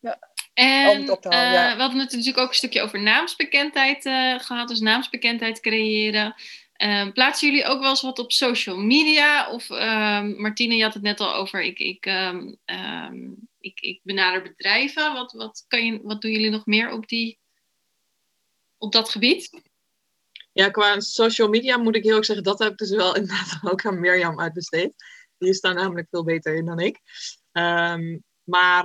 Ja. 0.00 0.18
En 0.58 1.02
uh, 1.02 1.16
ja. 1.20 1.74
we 1.74 1.80
hadden 1.80 2.00
het 2.00 2.10
natuurlijk 2.10 2.38
ook 2.38 2.48
een 2.48 2.54
stukje 2.54 2.82
over 2.82 3.02
naamsbekendheid 3.02 4.04
uh, 4.06 4.38
gehad, 4.38 4.68
dus 4.68 4.80
naamsbekendheid 4.80 5.60
creëren. 5.60 6.34
Uh, 6.82 7.12
plaatsen 7.12 7.48
jullie 7.48 7.64
ook 7.64 7.80
wel 7.80 7.90
eens 7.90 8.02
wat 8.02 8.18
op 8.18 8.32
social 8.32 8.76
media? 8.76 9.50
Of 9.50 9.70
ehm, 9.70 10.40
Martine, 10.40 10.74
je 10.74 10.82
had 10.82 10.94
het 10.94 11.02
net 11.02 11.20
al 11.20 11.34
over, 11.34 11.62
ik, 11.62 11.78
ik, 11.78 12.06
um, 12.06 12.58
ik, 13.60 13.80
ik 13.80 14.00
benader 14.02 14.42
bedrijven. 14.42 15.12
Wat, 15.12 15.32
wat, 15.32 15.64
kan 15.68 15.84
je, 15.84 16.00
wat 16.02 16.20
doen 16.20 16.30
jullie 16.30 16.50
nog 16.50 16.66
meer 16.66 16.92
op, 16.92 17.08
die, 17.08 17.38
op 18.78 18.92
dat 18.92 19.10
gebied? 19.10 19.62
Ja, 20.52 20.68
qua 20.68 21.00
social 21.00 21.48
media 21.48 21.76
moet 21.76 21.96
ik 21.96 22.04
heel 22.04 22.16
erg 22.16 22.24
zeggen, 22.24 22.44
dat 22.44 22.58
heb 22.58 22.72
ik 22.72 22.78
dus 22.78 22.90
wel 22.90 23.16
inderdaad 23.20 23.58
ook 23.62 23.86
aan 23.86 24.00
Mirjam 24.00 24.40
uitbesteed. 24.40 24.92
Die 25.38 25.48
is 25.48 25.60
daar 25.60 25.74
namelijk 25.74 26.06
veel 26.10 26.24
beter 26.24 26.54
in 26.54 26.64
dan 26.64 26.78
ik. 26.78 26.98
Um, 27.52 28.22
maar 28.44 28.84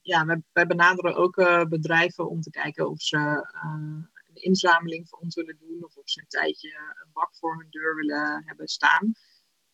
ja, 0.00 0.40
wij 0.52 0.66
benaderen 0.66 1.14
ook 1.14 1.36
uh, 1.36 1.64
bedrijven 1.64 2.28
om 2.28 2.40
te 2.40 2.50
kijken 2.50 2.90
of 2.90 3.00
ze 3.00 3.16
uh, 3.16 3.72
een 4.28 4.34
inzameling 4.34 5.08
voor 5.08 5.18
ons 5.18 5.34
willen 5.34 5.56
doen. 5.58 5.84
Of 5.84 5.96
of 5.96 6.10
ze 6.10 6.20
een 6.20 6.28
tijdje 6.28 6.68
een 7.02 7.10
bak 7.12 7.36
voor 7.36 7.56
hun 7.56 7.66
deur 7.70 7.94
willen 7.94 8.42
hebben 8.46 8.68
staan. 8.68 9.12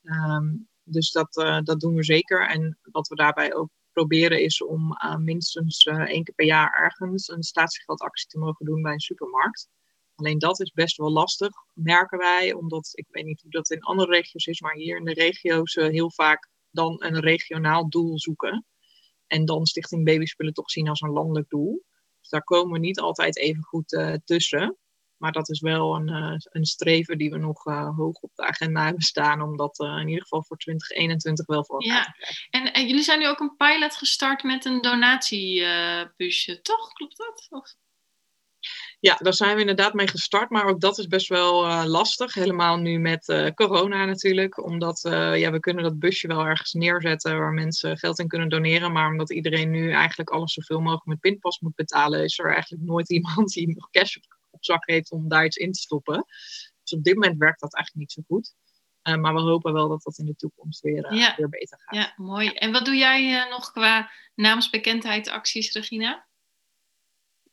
Um, 0.02 0.68
dus 0.82 1.12
dat, 1.12 1.36
uh, 1.36 1.60
dat 1.62 1.80
doen 1.80 1.94
we 1.94 2.04
zeker. 2.04 2.48
En 2.48 2.78
wat 2.82 3.08
we 3.08 3.14
daarbij 3.14 3.54
ook 3.54 3.70
proberen 3.92 4.42
is 4.42 4.62
om 4.62 4.96
minstens 5.18 5.84
één 5.84 6.24
keer 6.24 6.34
per 6.34 6.46
jaar 6.46 6.72
ergens 6.82 7.28
een 7.28 7.42
statiegeldactie 7.42 8.28
te 8.28 8.38
mogen 8.38 8.66
doen 8.66 8.82
bij 8.82 8.92
een 8.92 9.00
supermarkt. 9.00 9.68
Alleen 10.14 10.38
dat 10.38 10.60
is 10.60 10.72
best 10.72 10.96
wel 10.96 11.10
lastig, 11.10 11.50
merken 11.72 12.18
wij, 12.18 12.52
omdat 12.52 12.90
ik 12.92 13.06
weet 13.10 13.24
niet 13.24 13.42
hoe 13.42 13.50
dat 13.50 13.70
in 13.70 13.80
andere 13.80 14.10
regio's 14.10 14.46
is, 14.46 14.60
maar 14.60 14.74
hier 14.74 14.96
in 14.96 15.04
de 15.04 15.12
regio's 15.12 15.74
heel 15.74 16.10
vaak 16.10 16.48
dan 16.70 17.04
een 17.04 17.20
regionaal 17.20 17.88
doel 17.88 18.18
zoeken. 18.18 18.66
En 19.26 19.44
dan 19.44 19.66
Stichting 19.66 20.04
Babyspullen 20.04 20.52
toch 20.52 20.70
zien 20.70 20.88
als 20.88 21.00
een 21.00 21.10
landelijk 21.10 21.48
doel. 21.48 21.84
Dus 22.20 22.28
daar 22.28 22.44
komen 22.44 22.72
we 22.72 22.78
niet 22.78 23.00
altijd 23.00 23.36
even 23.38 23.62
goed 23.62 23.92
uh, 23.92 24.14
tussen. 24.24 24.78
Maar 25.16 25.32
dat 25.32 25.48
is 25.48 25.60
wel 25.60 25.94
een, 25.94 26.08
uh, 26.08 26.34
een 26.38 26.64
streven 26.64 27.18
die 27.18 27.30
we 27.30 27.38
nog 27.38 27.66
uh, 27.66 27.96
hoog 27.96 28.20
op 28.20 28.30
de 28.34 28.42
agenda 28.42 28.84
hebben 28.84 29.02
staan. 29.02 29.42
Om 29.42 29.56
dat 29.56 29.78
in 29.78 30.08
ieder 30.08 30.22
geval 30.22 30.44
voor 30.44 30.56
2021 30.56 31.46
wel 31.46 31.64
voor 31.64 31.80
elkaar 31.80 31.96
ja. 31.96 32.04
te 32.04 32.12
krijgen. 32.12 32.46
En, 32.50 32.72
en, 32.72 32.86
jullie 32.86 33.02
zijn 33.02 33.18
nu 33.18 33.28
ook 33.28 33.40
een 33.40 33.56
pilot 33.56 33.96
gestart 33.96 34.42
met 34.42 34.64
een 34.64 34.80
donatiebusje, 34.80 36.60
toch? 36.60 36.92
Klopt 36.92 37.16
dat? 37.16 37.46
Of? 37.50 37.74
Ja, 39.04 39.16
daar 39.18 39.34
zijn 39.34 39.54
we 39.54 39.61
inderdaad 39.61 39.94
mee 39.94 40.08
gestart, 40.08 40.50
maar 40.50 40.64
ook 40.64 40.80
dat 40.80 40.99
is 40.99 41.06
best 41.06 41.28
wel 41.28 41.66
uh, 41.66 41.84
lastig. 41.87 42.34
Helemaal 42.34 42.76
nu 42.76 42.99
met 42.99 43.28
uh, 43.28 43.50
corona 43.50 44.04
natuurlijk. 44.04 44.64
Omdat 44.64 45.04
uh, 45.04 45.38
ja, 45.38 45.50
we 45.50 45.61
kunnen 45.61 45.82
dat 45.82 45.99
busje 45.99 46.26
wel 46.26 46.46
ergens 46.46 46.73
neerzetten 46.73 47.38
waar 47.38 47.52
mensen 47.52 47.99
geld 47.99 48.18
in 48.18 48.28
kunnen 48.28 48.49
doneren. 48.49 48.92
Maar 48.92 49.11
omdat 49.11 49.32
iedereen 49.32 49.70
nu 49.70 49.92
eigenlijk 49.92 50.30
alles 50.30 50.52
zoveel 50.52 50.80
mogelijk 50.80 51.06
met 51.06 51.20
pinpas 51.20 51.61
moet 51.61 51.75
betalen, 51.75 52.25
is 52.25 52.38
er 52.38 52.52
eigenlijk 52.52 52.82
nooit 52.82 53.11
iemand 53.18 53.52
die 53.52 53.75
nog 53.75 53.90
cash 53.90 54.16
op, 54.16 54.37
op 54.50 54.64
zak 54.64 54.87
heeft 54.87 55.11
om 55.11 55.28
daar 55.28 55.44
iets 55.44 55.56
in 55.56 55.73
te 55.73 55.80
stoppen. 55.80 56.25
Dus 56.82 56.92
op 56.92 57.04
dit 57.04 57.14
moment 57.14 57.38
werkt 57.38 57.61
dat 57.61 57.75
eigenlijk 57.75 58.06
niet 58.06 58.12
zo 58.12 58.23
goed. 58.34 58.54
maar 59.20 59.34
we 59.34 59.40
hopen 59.40 59.73
wel 59.73 59.88
dat 59.88 60.02
dat 60.02 60.18
in 60.18 60.26
de 60.26 60.37
toekomst 60.37 60.80
weer, 60.80 61.14
ja. 61.14 61.34
weer 61.37 61.49
beter 61.49 61.80
gaat. 61.80 61.94
Ja, 61.94 62.12
mooi. 62.16 62.49
En 62.49 62.73
wat 62.73 62.84
doe 62.84 62.96
jij 62.96 63.49
nog 63.50 63.73
qua 63.73 64.11
naamsbekendheid 64.34 65.28
acties, 65.28 65.73
Regina? 65.73 66.26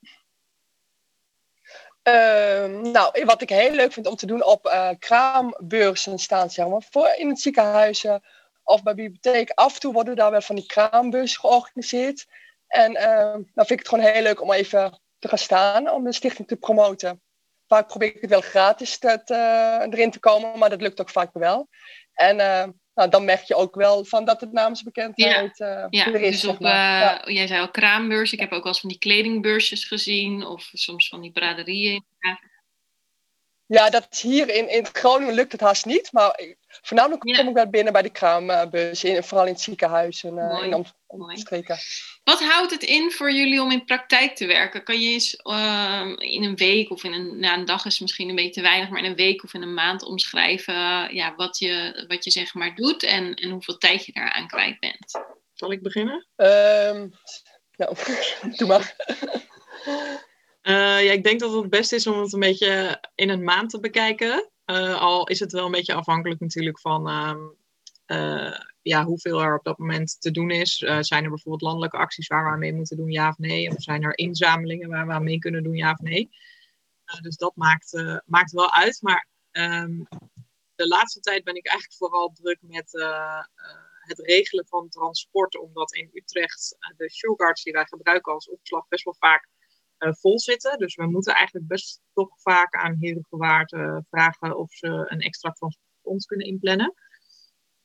Uh, 0.01 1.90
nou, 2.91 3.25
wat 3.25 3.41
ik 3.41 3.49
heel 3.49 3.71
leuk 3.71 3.93
vind 3.93 4.07
om 4.07 4.15
te 4.15 4.25
doen 4.25 4.45
op 4.45 4.65
uh, 4.65 4.89
kraambeurzen 4.99 6.19
staan, 6.19 6.49
zeg 6.49 6.67
maar, 6.67 6.83
voor 6.89 7.13
in 7.17 7.29
het 7.29 7.39
ziekenhuizen 7.39 8.23
of 8.63 8.83
bij 8.83 8.95
bibliotheek. 8.95 9.49
Af 9.49 9.73
en 9.73 9.79
toe 9.79 9.93
worden 9.93 10.15
daar 10.15 10.31
wel 10.31 10.41
van 10.41 10.55
die 10.55 10.65
kraambeurzen 10.65 11.39
georganiseerd. 11.39 12.25
En 12.67 12.91
uh, 12.91 13.33
dan 13.33 13.65
vind 13.65 13.71
ik 13.71 13.79
het 13.79 13.87
gewoon 13.87 14.05
heel 14.05 14.21
leuk 14.21 14.41
om 14.41 14.51
even 14.51 14.99
te 15.19 15.27
gaan 15.27 15.37
staan, 15.37 15.89
om 15.89 16.03
de 16.03 16.13
stichting 16.13 16.47
te 16.47 16.55
promoten. 16.55 17.21
Vaak 17.67 17.87
probeer 17.87 18.15
ik 18.15 18.21
het 18.21 18.29
wel 18.29 18.41
gratis 18.41 18.97
te, 18.97 19.21
erin 19.91 20.11
te 20.11 20.19
komen, 20.19 20.57
maar 20.57 20.69
dat 20.69 20.81
lukt 20.81 21.01
ook 21.01 21.09
vaak 21.09 21.29
wel. 21.33 21.67
En 22.13 22.39
uh, 22.39 22.67
nou, 22.95 23.09
dan 23.09 23.25
merk 23.25 23.43
je 23.43 23.55
ook 23.55 23.75
wel 23.75 24.05
van 24.05 24.25
dat 24.25 24.41
het 24.41 24.51
naamsbekendheid 24.51 25.57
ja. 25.57 25.83
Uh, 25.83 25.87
ja, 25.89 26.05
er 26.05 26.21
is. 26.21 26.41
Dus 26.41 26.49
op, 26.49 26.59
ja. 26.59 27.21
Jij 27.25 27.47
zei 27.47 27.61
al 27.61 27.71
kraambeurs. 27.71 28.33
Ik 28.33 28.39
heb 28.39 28.51
ook 28.51 28.63
wel 28.63 28.71
eens 28.71 28.81
van 28.81 28.89
die 28.89 28.99
kledingbeursjes 28.99 29.85
gezien. 29.85 30.45
Of 30.45 30.69
soms 30.73 31.07
van 31.07 31.21
die 31.21 31.31
braderieën. 31.31 32.03
Ja, 32.19 32.39
ja 33.71 33.89
dat 33.89 34.07
is 34.09 34.21
hier 34.21 34.49
in, 34.49 34.69
in 34.69 34.85
Groningen 34.91 35.33
lukt 35.33 35.51
het 35.51 35.61
haast 35.61 35.85
niet. 35.85 36.11
Maar 36.11 36.39
voornamelijk 36.67 37.21
kom 37.21 37.47
ik 37.47 37.53
wel 37.53 37.69
binnen 37.69 37.93
bij 37.93 38.01
de 38.01 38.09
kraambeurs. 38.09 39.03
In, 39.03 39.23
vooral 39.23 39.45
in 39.45 39.51
het 39.51 39.61
ziekenhuis 39.61 40.23
en 40.23 40.37
uh, 40.37 40.63
in 40.63 40.73
om, 40.73 40.85
omstreken. 41.07 41.77
Wat 42.23 42.39
houdt 42.39 42.71
het 42.71 42.83
in 42.83 43.11
voor 43.11 43.31
jullie 43.31 43.61
om 43.61 43.71
in 43.71 43.85
praktijk 43.85 44.35
te 44.35 44.45
werken? 44.45 44.83
Kan 44.83 45.01
je 45.01 45.09
eens 45.09 45.39
uh, 45.43 46.13
in 46.17 46.43
een 46.43 46.55
week 46.55 46.91
of 46.91 47.03
in 47.03 47.13
een, 47.13 47.39
nou, 47.39 47.59
een 47.59 47.65
dag 47.65 47.85
is 47.85 47.99
misschien 47.99 48.29
een 48.29 48.35
beetje 48.35 48.51
te 48.51 48.61
weinig, 48.61 48.89
maar 48.89 49.03
in 49.03 49.09
een 49.09 49.15
week 49.15 49.43
of 49.43 49.53
in 49.53 49.61
een 49.61 49.73
maand 49.73 50.03
omschrijven 50.03 50.73
uh, 50.73 51.07
ja, 51.09 51.35
wat, 51.35 51.59
je, 51.59 52.05
wat 52.07 52.23
je 52.23 52.31
zeg 52.31 52.53
maar 52.53 52.75
doet 52.75 53.03
en, 53.03 53.33
en 53.33 53.49
hoeveel 53.49 53.77
tijd 53.77 54.05
je 54.05 54.11
daaraan 54.11 54.47
kwijt 54.47 54.79
bent? 54.79 55.23
Zal 55.53 55.71
ik 55.71 55.81
beginnen? 55.81 56.27
Um, 56.35 57.13
nou, 57.75 57.95
doe 58.57 58.67
maar. 58.67 58.95
Uh, 60.63 61.03
ja, 61.03 61.11
ik 61.11 61.23
denk 61.23 61.39
dat 61.39 61.53
het 61.53 61.69
beste 61.69 61.95
is 61.95 62.07
om 62.07 62.19
het 62.19 62.33
een 62.33 62.39
beetje 62.39 63.03
in 63.15 63.29
een 63.29 63.43
maand 63.43 63.69
te 63.69 63.79
bekijken. 63.79 64.49
Uh, 64.65 65.01
al 65.01 65.27
is 65.27 65.39
het 65.39 65.51
wel 65.51 65.65
een 65.65 65.71
beetje 65.71 65.93
afhankelijk 65.93 66.39
natuurlijk 66.39 66.79
van 66.79 67.09
um, 67.09 67.55
uh, 68.07 68.59
ja, 68.81 69.03
hoeveel 69.03 69.41
er 69.41 69.57
op 69.57 69.63
dat 69.63 69.77
moment 69.77 70.21
te 70.21 70.31
doen 70.31 70.51
is. 70.51 70.75
zijn 70.99 71.23
er 71.23 71.29
bijvoorbeeld 71.29 71.61
landelijke 71.61 71.97
acties 71.97 72.27
waar 72.27 72.43
we 72.43 72.49
aan 72.49 72.59
mee 72.59 72.73
moeten 72.73 72.97
doen, 72.97 73.11
ja 73.11 73.29
of 73.29 73.37
nee? 73.37 73.69
Of 73.69 73.81
zijn 73.81 74.03
er 74.03 74.17
inzamelingen 74.17 74.89
waar 74.89 75.07
we 75.07 75.13
aan 75.13 75.23
mee 75.23 75.39
kunnen 75.39 75.63
doen, 75.63 75.75
ja 75.75 75.91
of 75.91 75.99
nee? 75.99 76.29
dus 77.21 77.35
dat 77.35 77.55
maakt, 77.55 78.21
maakt 78.25 78.51
wel 78.51 78.73
uit. 78.73 79.01
Maar 79.01 79.27
um, 79.51 80.07
de 80.75 80.87
laatste 80.87 81.19
tijd 81.19 81.43
ben 81.43 81.55
ik 81.55 81.67
eigenlijk 81.67 81.97
vooral 81.97 82.31
druk 82.33 82.57
met 82.61 82.91
het 83.91 84.19
regelen 84.19 84.67
van 84.67 84.89
transport. 84.89 85.59
Omdat 85.59 85.93
in 85.93 86.09
Utrecht 86.13 86.75
de 86.97 87.11
showguards 87.11 87.63
die 87.63 87.73
wij 87.73 87.85
gebruiken 87.85 88.33
als 88.33 88.49
opslag 88.49 88.87
best 88.87 89.03
wel 89.03 89.15
vaak 89.19 89.47
vol 90.09 90.39
zitten. 90.39 90.77
Dus 90.77 90.95
we 90.95 91.05
moeten 91.05 91.33
eigenlijk 91.33 91.67
best 91.67 92.01
toch 92.13 92.29
vaak 92.35 92.75
aan 92.75 92.97
Herengewaard 92.99 93.69
vragen 94.09 94.57
of 94.57 94.71
ze 94.71 94.87
een 94.87 95.19
extra 95.19 95.51
transport 95.51 95.89
ons 96.01 96.25
kunnen 96.25 96.47
inplannen. 96.47 96.93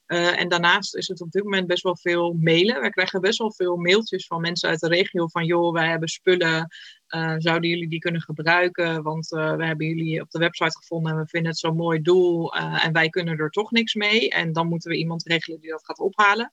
Uh, 0.07 0.41
en 0.41 0.49
daarnaast 0.49 0.97
is 0.97 1.09
het 1.09 1.21
op 1.21 1.31
dit 1.31 1.43
moment 1.43 1.67
best 1.67 1.83
wel 1.83 1.97
veel 1.97 2.33
mailen. 2.33 2.81
We 2.81 2.91
krijgen 2.91 3.21
best 3.21 3.39
wel 3.39 3.53
veel 3.53 3.77
mailtjes 3.77 4.27
van 4.27 4.41
mensen 4.41 4.69
uit 4.69 4.81
de 4.81 4.89
regio 4.89 5.27
van 5.29 5.45
joh, 5.45 5.73
wij 5.73 5.89
hebben 5.89 6.09
spullen, 6.09 6.69
uh, 7.09 7.35
zouden 7.39 7.71
jullie 7.71 7.89
die 7.89 7.99
kunnen 7.99 8.21
gebruiken? 8.21 9.03
Want 9.03 9.29
we 9.29 9.65
hebben 9.65 9.87
jullie 9.87 10.21
op 10.21 10.31
de 10.31 10.39
website 10.39 10.79
gevonden 10.79 11.13
en 11.13 11.19
we 11.19 11.27
vinden 11.27 11.51
het 11.51 11.59
zo'n 11.59 11.77
mooi 11.77 12.03
doel 12.03 12.55
en 12.55 12.93
wij 12.93 13.09
kunnen 13.09 13.39
er 13.39 13.51
toch 13.51 13.71
niks 13.71 13.95
mee. 13.95 14.31
En 14.31 14.53
dan 14.53 14.69
moeten 14.69 14.91
we 14.91 14.97
iemand 14.97 15.27
regelen 15.27 15.61
die 15.61 15.71
dat 15.71 15.85
gaat 15.85 15.99
ophalen. 15.99 16.53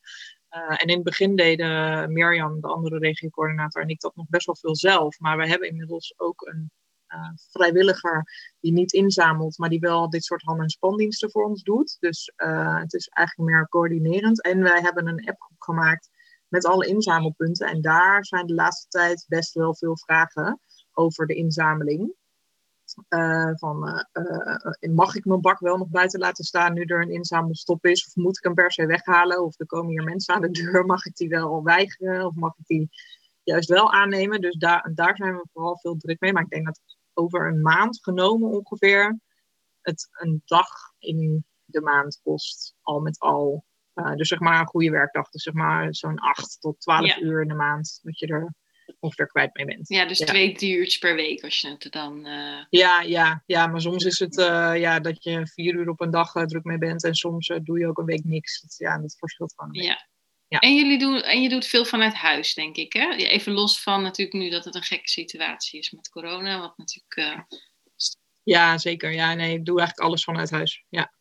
Uh, 0.56 0.82
en 0.82 0.88
in 0.88 0.96
het 0.96 1.04
begin 1.04 1.36
deden 1.36 2.14
Mirjam, 2.14 2.62
de 2.62 2.68
andere 2.68 2.98
regiocoördinator, 2.98 3.82
en 3.82 3.88
ik 3.88 4.00
dat 4.00 4.16
nog 4.16 4.26
best 4.30 4.46
wel 4.46 4.56
veel 4.56 4.76
zelf. 4.76 5.20
Maar 5.20 5.38
we 5.38 5.48
hebben 5.48 5.70
inmiddels 5.70 6.14
ook 6.18 6.42
een 6.42 6.72
uh, 7.08 7.30
vrijwilliger 7.52 8.24
die 8.60 8.72
niet 8.72 8.94
inzamelt, 8.94 9.58
maar 9.58 9.70
die 9.70 9.80
wel 9.80 10.10
dit 10.10 10.24
soort 10.24 10.42
hand- 10.42 10.62
en 10.62 10.70
spandiensten 10.70 11.32
voor 11.32 11.46
ons 11.46 11.64
doet. 11.64 11.98
Dus 12.00 12.32
uh, 12.38 12.80
het 12.80 12.94
is 12.94 13.08
eigenlijk 13.08 13.50
meer 13.50 13.68
coördinerend. 13.70 14.42
En 14.42 14.62
wij 14.62 14.82
hebben 14.82 15.08
een 15.08 15.28
appgroep 15.28 15.62
gemaakt 15.62 16.10
met 16.48 16.66
alle 16.66 16.88
inzamelpunten. 16.88 17.68
En 17.68 17.82
daar 17.82 18.26
zijn 18.26 18.46
de 18.46 18.54
laatste 18.54 18.88
tijd 18.88 19.26
best 19.28 19.54
wel 19.54 19.76
veel 19.76 19.98
vragen 19.98 20.60
over 20.92 21.28
de 21.28 21.34
inzameling. 21.34 22.14
Uh, 23.10 23.52
van 23.54 24.06
uh, 24.14 24.94
mag 24.94 25.16
ik 25.16 25.26
mijn 25.26 25.42
bak 25.42 25.60
wel 25.60 25.78
nog 25.78 25.88
buiten 25.90 26.20
laten 26.20 26.44
staan 26.44 26.74
nu 26.74 26.84
er 26.84 27.02
een 27.02 27.14
inzamelstop 27.14 27.86
is? 27.86 28.06
Of 28.08 28.16
moet 28.16 28.38
ik 28.38 28.44
hem 28.44 28.54
per 28.54 28.72
se 28.72 28.86
weghalen? 28.86 29.44
Of 29.44 29.60
er 29.60 29.66
komen 29.66 29.92
hier 29.92 30.04
mensen 30.04 30.36
aan 30.36 30.42
de 30.42 30.52
deur, 30.52 30.86
mag 30.94 31.06
ik 31.06 31.16
die 31.16 31.30
wel 31.30 31.64
weigeren? 31.64 32.26
Of 32.26 32.36
mag 32.36 32.58
ik 32.58 32.66
die 32.66 32.90
juist 33.44 33.70
wel 33.70 33.92
aannemen? 33.92 34.42
Dus 34.42 34.56
daar, 34.56 34.92
daar 34.94 35.16
zijn 35.16 35.36
we 35.36 35.48
vooral 35.54 35.78
veel 35.78 35.98
druk 35.98 36.20
mee. 36.20 36.34
Maar 36.34 36.44
ik 36.44 36.50
denk 36.50 36.66
dat 36.66 36.82
over 37.14 37.48
een 37.48 37.62
maand 37.62 38.00
genomen 38.02 38.50
ongeveer 38.50 39.20
het 39.82 40.08
een 40.12 40.42
dag 40.46 40.68
in 41.00 41.46
de 41.66 41.82
maand 41.82 42.20
kost, 42.24 42.76
al 42.82 43.00
met 43.00 43.20
al. 43.20 43.64
dus 44.16 44.28
zeg 44.28 44.40
maar 44.40 44.60
een 44.60 44.68
goede 44.68 44.90
werkdag. 44.90 45.30
Dus 45.30 45.44
zeg 45.44 45.54
maar 45.54 45.96
zo'n 45.96 46.20
8 46.20 46.62
tot 46.62 46.80
12 46.80 47.06
ja. 47.06 47.20
uur 47.20 47.42
in 47.42 47.48
de 47.48 47.54
maand. 47.54 48.00
Dat 48.04 48.20
je 48.20 48.28
er 48.28 48.54
ongeveer 49.00 49.28
kwijt 49.28 49.54
mee 49.54 49.66
bent. 49.66 49.90
Ja, 49.90 50.06
dus 50.06 50.18
ja. 50.18 50.26
twee, 50.26 50.54
drie 50.54 50.76
uurtjes 50.76 50.98
per 50.98 51.16
week 51.16 51.44
als 51.44 51.60
je 51.60 51.70
het 51.70 51.88
dan... 51.90 52.28
Uh... 52.28 52.64
Ja, 52.70 53.02
ja, 53.02 53.44
ja, 53.46 53.68
maar 53.68 53.82
soms 53.82 54.04
is 54.04 54.20
het 54.20 54.38
uh, 54.38 54.72
ja, 54.76 55.00
dat 55.00 55.24
je 55.24 55.48
vier 55.48 55.74
uur 55.74 55.90
op 55.90 56.02
een 56.02 56.12
dag 56.12 56.36
uh, 56.36 56.44
druk 56.44 56.64
mee 56.64 56.78
bent 56.78 57.04
en 57.04 57.16
soms 57.16 57.52
doe 57.64 57.80
je 57.80 57.88
ook 57.88 57.98
een 57.98 58.06
week 58.06 58.24
niks. 58.24 58.62
Dat, 58.62 58.76
ja, 58.78 58.98
dat 58.98 59.16
verschilt 59.18 59.54
gewoon. 59.56 59.74
Ja. 59.74 60.08
ja. 60.48 60.60
En, 60.60 60.76
jullie 60.76 61.00
doen, 61.00 61.22
en 61.22 61.42
je 61.42 61.50
doet 61.50 61.66
veel 61.66 61.86
vanuit 61.86 62.14
huis, 62.14 62.54
denk 62.54 62.76
ik, 62.76 62.94
hè? 62.94 63.14
Even 63.16 63.52
los 63.52 63.82
van 63.82 64.02
natuurlijk 64.02 64.38
nu 64.38 64.50
dat 64.50 64.66
het 64.66 64.76
een 64.76 64.84
gekke 64.84 65.10
situatie 65.10 65.80
is 65.80 65.92
met 65.92 66.10
corona, 66.10 66.60
wat 66.60 66.78
natuurlijk... 66.78 67.46
Ja, 68.44 68.78
zeker. 68.78 69.12
Ja, 69.12 69.34
nee, 69.34 69.54
ik 69.54 69.66
doe 69.66 69.78
eigenlijk 69.78 70.08
alles 70.08 70.24
vanuit 70.24 70.50
huis, 70.50 70.84
ja. 70.90 71.14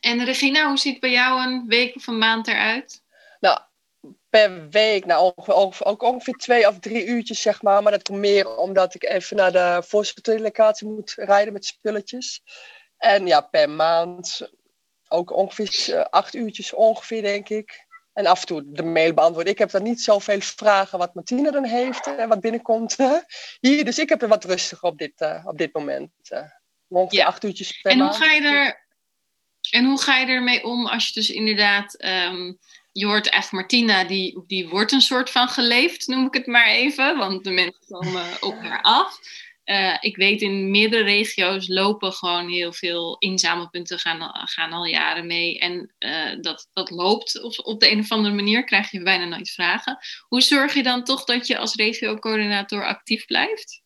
En 0.00 0.24
Regina, 0.24 0.68
hoe 0.68 0.78
ziet 0.78 1.00
bij 1.00 1.10
jou 1.10 1.42
een 1.42 1.66
week 1.66 1.96
of 1.96 2.06
een 2.06 2.18
maand 2.18 2.48
eruit? 2.48 3.02
Per 4.30 4.68
week, 4.68 5.06
nou 5.06 5.32
ongeveer, 5.36 5.84
ook 5.84 6.02
ongeveer 6.02 6.34
twee 6.34 6.68
of 6.68 6.78
drie 6.78 7.06
uurtjes, 7.06 7.40
zeg 7.40 7.62
maar. 7.62 7.82
Maar 7.82 7.92
dat 7.92 8.02
komt 8.02 8.18
meer 8.18 8.56
omdat 8.56 8.94
ik 8.94 9.04
even 9.04 9.36
naar 9.36 9.52
de 9.52 9.82
voorzitterlocatie 9.86 10.88
moet 10.88 11.12
rijden 11.16 11.52
met 11.52 11.64
spulletjes. 11.64 12.42
En 12.96 13.26
ja, 13.26 13.40
per 13.40 13.70
maand 13.70 14.50
ook 15.08 15.32
ongeveer 15.32 16.06
acht 16.10 16.34
uurtjes 16.34 16.72
ongeveer, 16.72 17.22
denk 17.22 17.48
ik. 17.48 17.86
En 18.12 18.26
af 18.26 18.40
en 18.40 18.46
toe 18.46 18.62
de 18.66 18.82
mail 18.82 19.14
beantwoorden. 19.14 19.52
Ik 19.52 19.58
heb 19.58 19.70
dan 19.70 19.82
niet 19.82 20.00
zoveel 20.00 20.40
vragen 20.40 20.98
wat 20.98 21.14
Martine 21.14 21.50
dan 21.50 21.64
heeft 21.64 22.06
en 22.06 22.28
wat 22.28 22.40
binnenkomt 22.40 22.96
hier. 23.60 23.84
Dus 23.84 23.98
ik 23.98 24.08
heb 24.08 24.22
er 24.22 24.28
wat 24.28 24.44
rustiger 24.44 24.88
op 24.88 24.98
dit, 24.98 25.20
uh, 25.20 25.46
op 25.46 25.58
dit 25.58 25.74
moment. 25.74 26.10
Uh, 26.30 26.42
ongeveer 26.88 27.18
ja. 27.18 27.26
acht 27.26 27.44
uurtjes 27.44 27.80
per 27.80 27.90
en 27.90 27.98
maand. 27.98 28.16
Hoe 28.16 28.26
ga 28.26 28.32
je 28.32 28.42
er, 28.42 28.86
en 29.70 29.84
hoe 29.84 30.00
ga 30.00 30.16
je 30.16 30.26
ermee 30.26 30.64
om 30.64 30.86
als 30.86 31.06
je 31.06 31.12
dus 31.12 31.30
inderdaad... 31.30 32.04
Um, 32.04 32.58
je 32.92 33.06
hoort 33.06 33.28
echt 33.28 33.52
Martina, 33.52 34.04
die, 34.04 34.42
die 34.46 34.68
wordt 34.68 34.92
een 34.92 35.00
soort 35.00 35.30
van 35.30 35.48
geleefd, 35.48 36.06
noem 36.06 36.26
ik 36.26 36.34
het 36.34 36.46
maar 36.46 36.66
even. 36.66 37.16
Want 37.16 37.44
de 37.44 37.50
mensen 37.50 37.86
komen 37.88 38.26
op 38.50 38.58
haar 38.58 38.82
af. 38.82 39.18
Uh, 39.64 39.96
ik 40.00 40.16
weet 40.16 40.42
in 40.42 40.70
meerdere 40.70 41.02
regio's 41.02 41.68
lopen 41.68 42.12
gewoon 42.12 42.48
heel 42.48 42.72
veel 42.72 43.16
inzamelpunten, 43.18 43.98
gaan, 43.98 44.30
gaan 44.32 44.72
al 44.72 44.84
jaren 44.84 45.26
mee. 45.26 45.58
En 45.58 45.94
uh, 45.98 46.40
dat, 46.40 46.68
dat 46.72 46.90
loopt 46.90 47.42
op, 47.42 47.52
op 47.62 47.80
de 47.80 47.90
een 47.90 47.98
of 47.98 48.10
andere 48.10 48.34
manier, 48.34 48.64
krijg 48.64 48.90
je 48.90 49.02
bijna 49.02 49.24
nooit 49.24 49.50
vragen. 49.50 49.98
Hoe 50.28 50.40
zorg 50.40 50.74
je 50.74 50.82
dan 50.82 51.04
toch 51.04 51.24
dat 51.24 51.46
je 51.46 51.58
als 51.58 51.74
regiocoördinator 51.74 52.86
actief 52.86 53.24
blijft? 53.24 53.79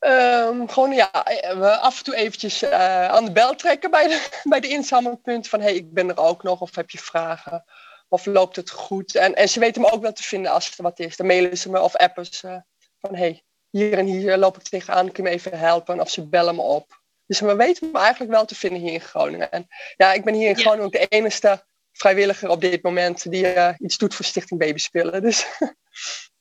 Um, 0.00 0.68
gewoon 0.68 0.92
ja, 0.92 1.10
we 1.58 1.76
af 1.78 1.98
en 1.98 2.04
toe 2.04 2.14
eventjes 2.14 2.62
uh, 2.62 3.08
aan 3.08 3.24
de 3.24 3.32
bel 3.32 3.54
trekken 3.54 3.90
bij 3.90 4.08
de, 4.08 4.28
bij 4.52 4.60
de 4.60 4.68
inzamelpunt. 4.68 5.48
Van 5.48 5.60
hé, 5.60 5.66
hey, 5.66 5.74
ik 5.74 5.92
ben 5.92 6.08
er 6.08 6.18
ook 6.18 6.42
nog, 6.42 6.60
of 6.60 6.74
heb 6.74 6.90
je 6.90 6.98
vragen? 6.98 7.64
Of 8.08 8.26
loopt 8.26 8.56
het 8.56 8.70
goed? 8.70 9.14
En, 9.14 9.34
en 9.34 9.48
ze 9.48 9.60
weten 9.60 9.80
me 9.80 9.90
ook 9.90 10.02
wel 10.02 10.12
te 10.12 10.22
vinden 10.22 10.50
als 10.52 10.76
er 10.76 10.82
wat 10.82 10.98
is. 10.98 11.16
Dan 11.16 11.26
mailen 11.26 11.58
ze 11.58 11.70
me 11.70 11.80
of 11.80 11.96
appen 11.96 12.26
ze 12.26 12.62
van 13.00 13.14
hé, 13.14 13.18
hey, 13.18 13.42
hier 13.70 13.98
en 13.98 14.06
hier 14.06 14.36
loop 14.36 14.56
ik 14.56 14.62
tegenaan, 14.62 15.12
kun 15.12 15.24
je 15.24 15.30
me 15.30 15.36
even 15.36 15.58
helpen? 15.58 16.00
Of 16.00 16.10
ze 16.10 16.28
bellen 16.28 16.54
me 16.54 16.62
op. 16.62 17.00
Dus 17.26 17.40
we 17.40 17.56
weten 17.56 17.90
me 17.90 17.98
eigenlijk 17.98 18.32
wel 18.32 18.44
te 18.44 18.54
vinden 18.54 18.80
hier 18.80 18.92
in 18.92 19.00
Groningen. 19.00 19.50
En 19.50 19.66
ja, 19.96 20.12
ik 20.12 20.24
ben 20.24 20.34
hier 20.34 20.48
in 20.48 20.58
Groningen 20.58 20.84
ook 20.84 20.92
de 20.92 21.06
enige 21.08 21.64
vrijwilliger 21.92 22.48
op 22.48 22.60
dit 22.60 22.82
moment 22.82 23.30
die 23.30 23.54
uh, 23.54 23.74
iets 23.78 23.96
doet 23.96 24.14
voor 24.14 24.24
Stichting 24.24 24.60
Babyspullen. 24.60 25.22
Dus 25.22 25.46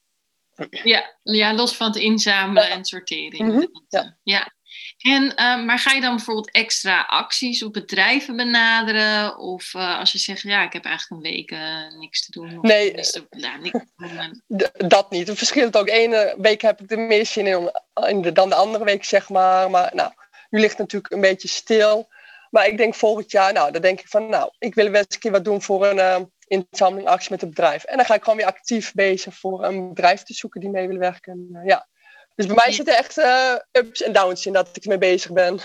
Ja, 0.83 1.15
ja, 1.23 1.53
los 1.53 1.75
van 1.75 1.87
het 1.87 1.95
inzamelen 1.95 2.69
en 2.69 2.85
sorteren. 2.85 3.45
Mm 3.45 3.51
-hmm. 3.51 3.85
ja. 3.87 4.17
ja. 4.23 4.53
En, 4.97 5.23
uh, 5.23 5.65
maar 5.65 5.79
ga 5.79 5.91
je 5.91 6.01
dan 6.01 6.15
bijvoorbeeld 6.15 6.51
extra 6.51 7.01
acties 7.01 7.63
op 7.63 7.73
bedrijven 7.73 8.35
benaderen? 8.35 9.37
Of 9.37 9.73
uh, 9.73 9.99
als 9.99 10.11
je 10.11 10.17
zegt, 10.17 10.41
ja, 10.41 10.63
ik 10.63 10.73
heb 10.73 10.85
eigenlijk 10.85 11.23
een 11.23 11.31
week 11.31 11.51
uh, 11.51 11.99
niks 11.99 12.25
te 12.25 12.31
doen. 12.31 12.57
Of 12.57 12.61
nee, 12.61 12.91
te, 12.91 13.27
ja, 13.29 13.57
niks 13.57 13.79
te 13.95 14.41
doen. 14.47 14.87
dat 14.89 15.11
niet. 15.11 15.27
Het 15.27 15.37
verschilt 15.37 15.77
ook. 15.77 15.89
Ene 15.89 16.35
week 16.37 16.61
heb 16.61 16.81
ik 16.81 16.91
er 16.91 16.99
meer 16.99 17.25
zin 17.25 17.47
in, 17.47 17.71
in 18.07 18.21
de, 18.21 18.31
dan 18.31 18.49
de 18.49 18.55
andere 18.55 18.83
week, 18.83 19.03
zeg 19.03 19.29
maar. 19.29 19.69
Maar 19.69 19.91
nou, 19.95 20.11
nu 20.49 20.59
ligt 20.59 20.71
het 20.71 20.79
natuurlijk 20.79 21.13
een 21.13 21.21
beetje 21.21 21.47
stil. 21.47 22.07
Maar 22.49 22.67
ik 22.67 22.77
denk 22.77 22.95
volgend 22.95 23.31
jaar, 23.31 23.53
nou, 23.53 23.71
dan 23.71 23.81
denk 23.81 23.99
ik 23.99 24.07
van, 24.07 24.29
nou, 24.29 24.51
ik 24.57 24.75
wil 24.75 24.89
wel 24.89 25.01
eens 25.01 25.13
een 25.13 25.19
keer 25.19 25.31
wat 25.31 25.45
doen 25.45 25.61
voor 25.61 25.87
een 25.87 26.31
inzamelingactie 26.47 27.31
met 27.31 27.41
het 27.41 27.49
bedrijf. 27.49 27.83
En 27.83 27.97
dan 27.97 28.05
ga 28.05 28.13
ik 28.13 28.23
gewoon 28.23 28.37
weer 28.37 28.47
actief 28.47 28.93
bezig 28.93 29.35
voor 29.35 29.63
een 29.63 29.87
bedrijf 29.93 30.23
te 30.23 30.33
zoeken 30.33 30.61
die 30.61 30.69
mee 30.69 30.87
wil 30.87 30.97
werken. 30.97 31.49
Uh, 31.51 31.65
ja. 31.65 31.87
Dus 32.35 32.45
bij 32.45 32.55
mij 32.55 32.71
zitten 32.71 32.97
echt 32.97 33.17
uh, 33.17 33.55
ups 33.71 34.01
en 34.01 34.13
downs 34.13 34.45
in 34.45 34.53
dat 34.53 34.77
ik 34.77 34.83
ermee 34.83 34.97
bezig 34.97 35.31
ben. 35.31 35.59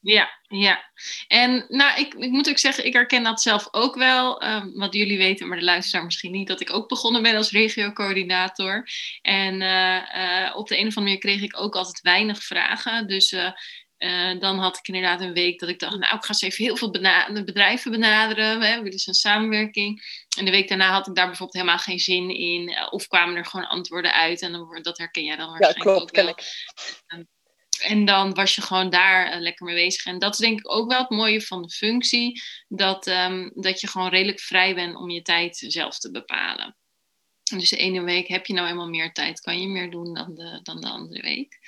Ja, 0.00 0.30
ja. 0.48 0.92
En 1.26 1.64
nou, 1.68 2.00
ik, 2.00 2.14
ik 2.14 2.30
moet 2.30 2.48
ook 2.48 2.58
zeggen, 2.58 2.86
ik 2.86 2.92
herken 2.92 3.22
dat 3.22 3.40
zelf 3.40 3.68
ook 3.70 3.94
wel. 3.94 4.44
Um, 4.44 4.72
wat 4.78 4.94
jullie 4.94 5.18
weten, 5.18 5.48
maar 5.48 5.58
de 5.58 5.64
luisteraar 5.64 6.04
misschien 6.04 6.32
niet, 6.32 6.48
dat 6.48 6.60
ik 6.60 6.72
ook 6.72 6.88
begonnen 6.88 7.22
ben 7.22 7.36
als 7.36 7.50
regiocoördinator. 7.50 8.88
En 9.20 9.60
uh, 9.60 10.56
op 10.56 10.68
de 10.68 10.78
een 10.78 10.86
of 10.86 10.96
andere 10.96 11.00
manier 11.00 11.18
kreeg 11.18 11.42
ik 11.42 11.60
ook 11.60 11.74
altijd 11.74 12.00
weinig 12.00 12.42
vragen. 12.42 13.06
Dus 13.06 13.32
uh, 13.32 13.52
dan 14.38 14.58
had 14.58 14.76
ik 14.76 14.86
inderdaad 14.86 15.20
een 15.20 15.32
week 15.32 15.58
dat 15.58 15.68
ik 15.68 15.78
dacht, 15.78 15.98
nou, 15.98 16.16
ik 16.16 16.24
ga 16.24 16.28
eens 16.28 16.42
even 16.42 16.64
heel 16.64 16.76
veel 16.76 16.90
bena 16.90 17.32
bedrijven 17.32 17.90
benaderen. 17.90 18.44
Hè, 18.44 18.76
we 18.76 18.82
willen 18.82 19.00
een 19.04 19.14
samenwerking. 19.14 20.02
En 20.38 20.44
de 20.44 20.50
week 20.50 20.68
daarna 20.68 20.92
had 20.92 21.06
ik 21.06 21.14
daar 21.14 21.26
bijvoorbeeld 21.26 21.58
helemaal 21.58 21.78
geen 21.78 21.98
zin 21.98 22.30
in. 22.30 22.70
Uh, 22.70 22.86
of 22.90 23.06
kwamen 23.06 23.36
er 23.36 23.46
gewoon 23.46 23.68
antwoorden 23.68 24.12
uit. 24.12 24.42
En 24.42 24.52
dan, 24.52 24.78
dat 24.82 24.98
herken 24.98 25.24
jij 25.24 25.36
dan 25.36 25.48
waarschijnlijk 25.48 25.84
ja, 25.84 25.94
klopt, 25.94 26.10
ook 26.10 26.16
wel. 26.16 26.28
Ik. 26.28 26.42
Um, 27.14 27.28
en 27.82 28.04
dan 28.04 28.34
was 28.34 28.54
je 28.54 28.62
gewoon 28.62 28.90
daar 28.90 29.34
uh, 29.34 29.40
lekker 29.40 29.66
mee 29.66 29.74
bezig. 29.74 30.04
En 30.04 30.18
dat 30.18 30.32
is 30.32 30.38
denk 30.38 30.58
ik 30.58 30.72
ook 30.72 30.90
wel 30.90 31.00
het 31.00 31.10
mooie 31.10 31.40
van 31.40 31.62
de 31.62 31.70
functie. 31.70 32.42
Dat, 32.68 33.06
um, 33.06 33.50
dat 33.54 33.80
je 33.80 33.86
gewoon 33.86 34.08
redelijk 34.08 34.40
vrij 34.40 34.74
bent 34.74 34.96
om 34.96 35.10
je 35.10 35.22
tijd 35.22 35.64
zelf 35.68 35.98
te 35.98 36.10
bepalen. 36.10 36.76
Dus 37.42 37.70
de 37.70 37.76
ene 37.76 38.02
week 38.02 38.28
heb 38.28 38.46
je 38.46 38.52
nou 38.52 38.68
eenmaal 38.68 38.88
meer 38.88 39.12
tijd, 39.12 39.40
kan 39.40 39.60
je 39.60 39.68
meer 39.68 39.90
doen 39.90 40.14
dan 40.14 40.34
de, 40.34 40.60
dan 40.62 40.80
de 40.80 40.88
andere 40.88 41.22
week. 41.22 41.58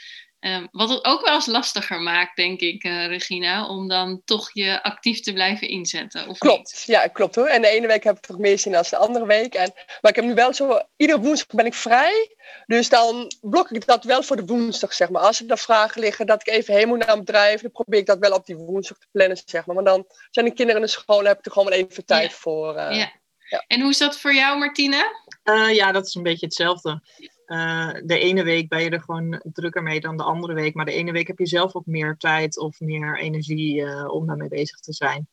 Ehm, 0.45 0.67
wat 0.71 0.89
het 0.89 1.05
ook 1.05 1.25
wel 1.25 1.35
eens 1.35 1.47
lastiger 1.47 2.01
maakt, 2.01 2.37
denk 2.37 2.61
ik, 2.61 2.85
eh, 2.85 3.07
Regina, 3.07 3.69
om 3.69 3.89
dan 3.89 4.23
toch 4.25 4.51
je 4.53 4.83
actief 4.83 5.21
te 5.21 5.33
blijven 5.33 5.69
inzetten. 5.69 6.29
Of 6.29 6.39
klopt, 6.39 6.73
niet? 6.73 6.83
ja, 6.87 7.07
klopt 7.07 7.35
hoor. 7.35 7.47
En 7.47 7.63
de 7.63 7.69
ene 7.69 7.87
week 7.87 8.05
heb 8.05 8.17
ik 8.17 8.23
toch 8.27 8.39
meer 8.39 8.59
zin 8.59 8.73
dan 8.73 8.85
de 8.91 8.97
andere 8.97 9.27
week. 9.27 9.55
En, 9.55 9.73
maar 10.01 10.11
ik 10.11 10.17
heb 10.17 10.25
nu 10.25 10.35
wel 10.35 10.55
zo, 10.55 10.81
iedere 10.97 11.21
woensdag 11.21 11.47
ben 11.57 11.67
ik 11.67 11.75
vrij. 11.75 12.37
Dus 12.67 12.89
dan 12.89 13.33
blok 13.41 13.71
ik 13.71 13.87
dat 13.87 14.05
wel 14.05 14.23
voor 14.23 14.37
de 14.37 14.45
woensdag, 14.45 14.93
zeg 14.95 15.09
maar. 15.09 15.23
Als 15.23 15.41
er 15.41 15.47
dan 15.47 15.59
vragen 15.59 16.01
liggen 16.01 16.27
dat 16.27 16.41
ik 16.41 16.55
even 16.55 16.75
heen 16.75 16.89
moet 16.89 16.99
naar 16.99 17.13
een 17.17 17.25
bedrijf, 17.25 17.61
dan 17.61 17.71
probeer 17.71 18.01
ik 18.01 18.07
dat 18.07 18.19
wel 18.19 18.33
op 18.33 18.47
die 18.47 18.57
woensdag 18.57 18.99
te 18.99 19.07
plannen, 19.13 19.39
zeg 19.45 19.67
maar. 19.67 19.75
Maar 19.75 19.85
dan 19.85 20.07
zijn 20.31 20.47
de 20.47 20.53
kinderen 20.55 20.81
in 20.81 20.87
de 20.87 20.93
school 20.93 21.21
en 21.21 21.27
heb 21.27 21.39
ik 21.39 21.47
er 21.47 21.53
gewoon 21.53 21.69
wel 21.69 21.79
even 21.79 22.05
tijd 22.05 22.31
Ja. 22.31 22.37
voor. 22.37 22.75
eh. 22.77 22.97
Ja. 22.99 23.13
ja. 23.49 23.65
En 23.67 23.81
hoe 23.81 23.91
is 23.91 23.99
dat 23.99 24.19
voor 24.19 24.35
jou, 24.35 24.59
Martine? 24.59 25.05
Eh, 25.43 25.75
ja, 25.75 25.93
dat 25.93 26.07
is 26.07 26.15
een 26.15 26.23
beetje 26.23 26.47
hetzelfde. 26.47 27.03
Eh, 27.47 27.93
de 28.05 28.19
ene 28.19 28.43
week 28.43 28.69
ben 28.69 28.83
je 28.83 28.91
er 28.91 29.03
gewoon 29.03 29.43
drukker 29.53 29.83
mee 29.83 30.01
dan 30.01 30.17
de 30.17 30.23
andere 30.23 30.55
week. 30.55 30.75
Maar 30.75 30.85
de 30.85 30.93
ene 30.93 31.13
week 31.13 31.27
heb 31.27 31.39
je 31.39 31.47
zelf 31.47 31.75
ook 31.75 31.87
meer 31.87 32.17
tijd 32.17 32.59
of 32.59 32.81
meer 32.81 33.19
energie 33.19 33.85
eh, 33.85 34.09
om 34.09 34.27
daarmee 34.27 34.49
bezig 34.49 34.81
te 34.81 34.93
zijn. 34.93 35.29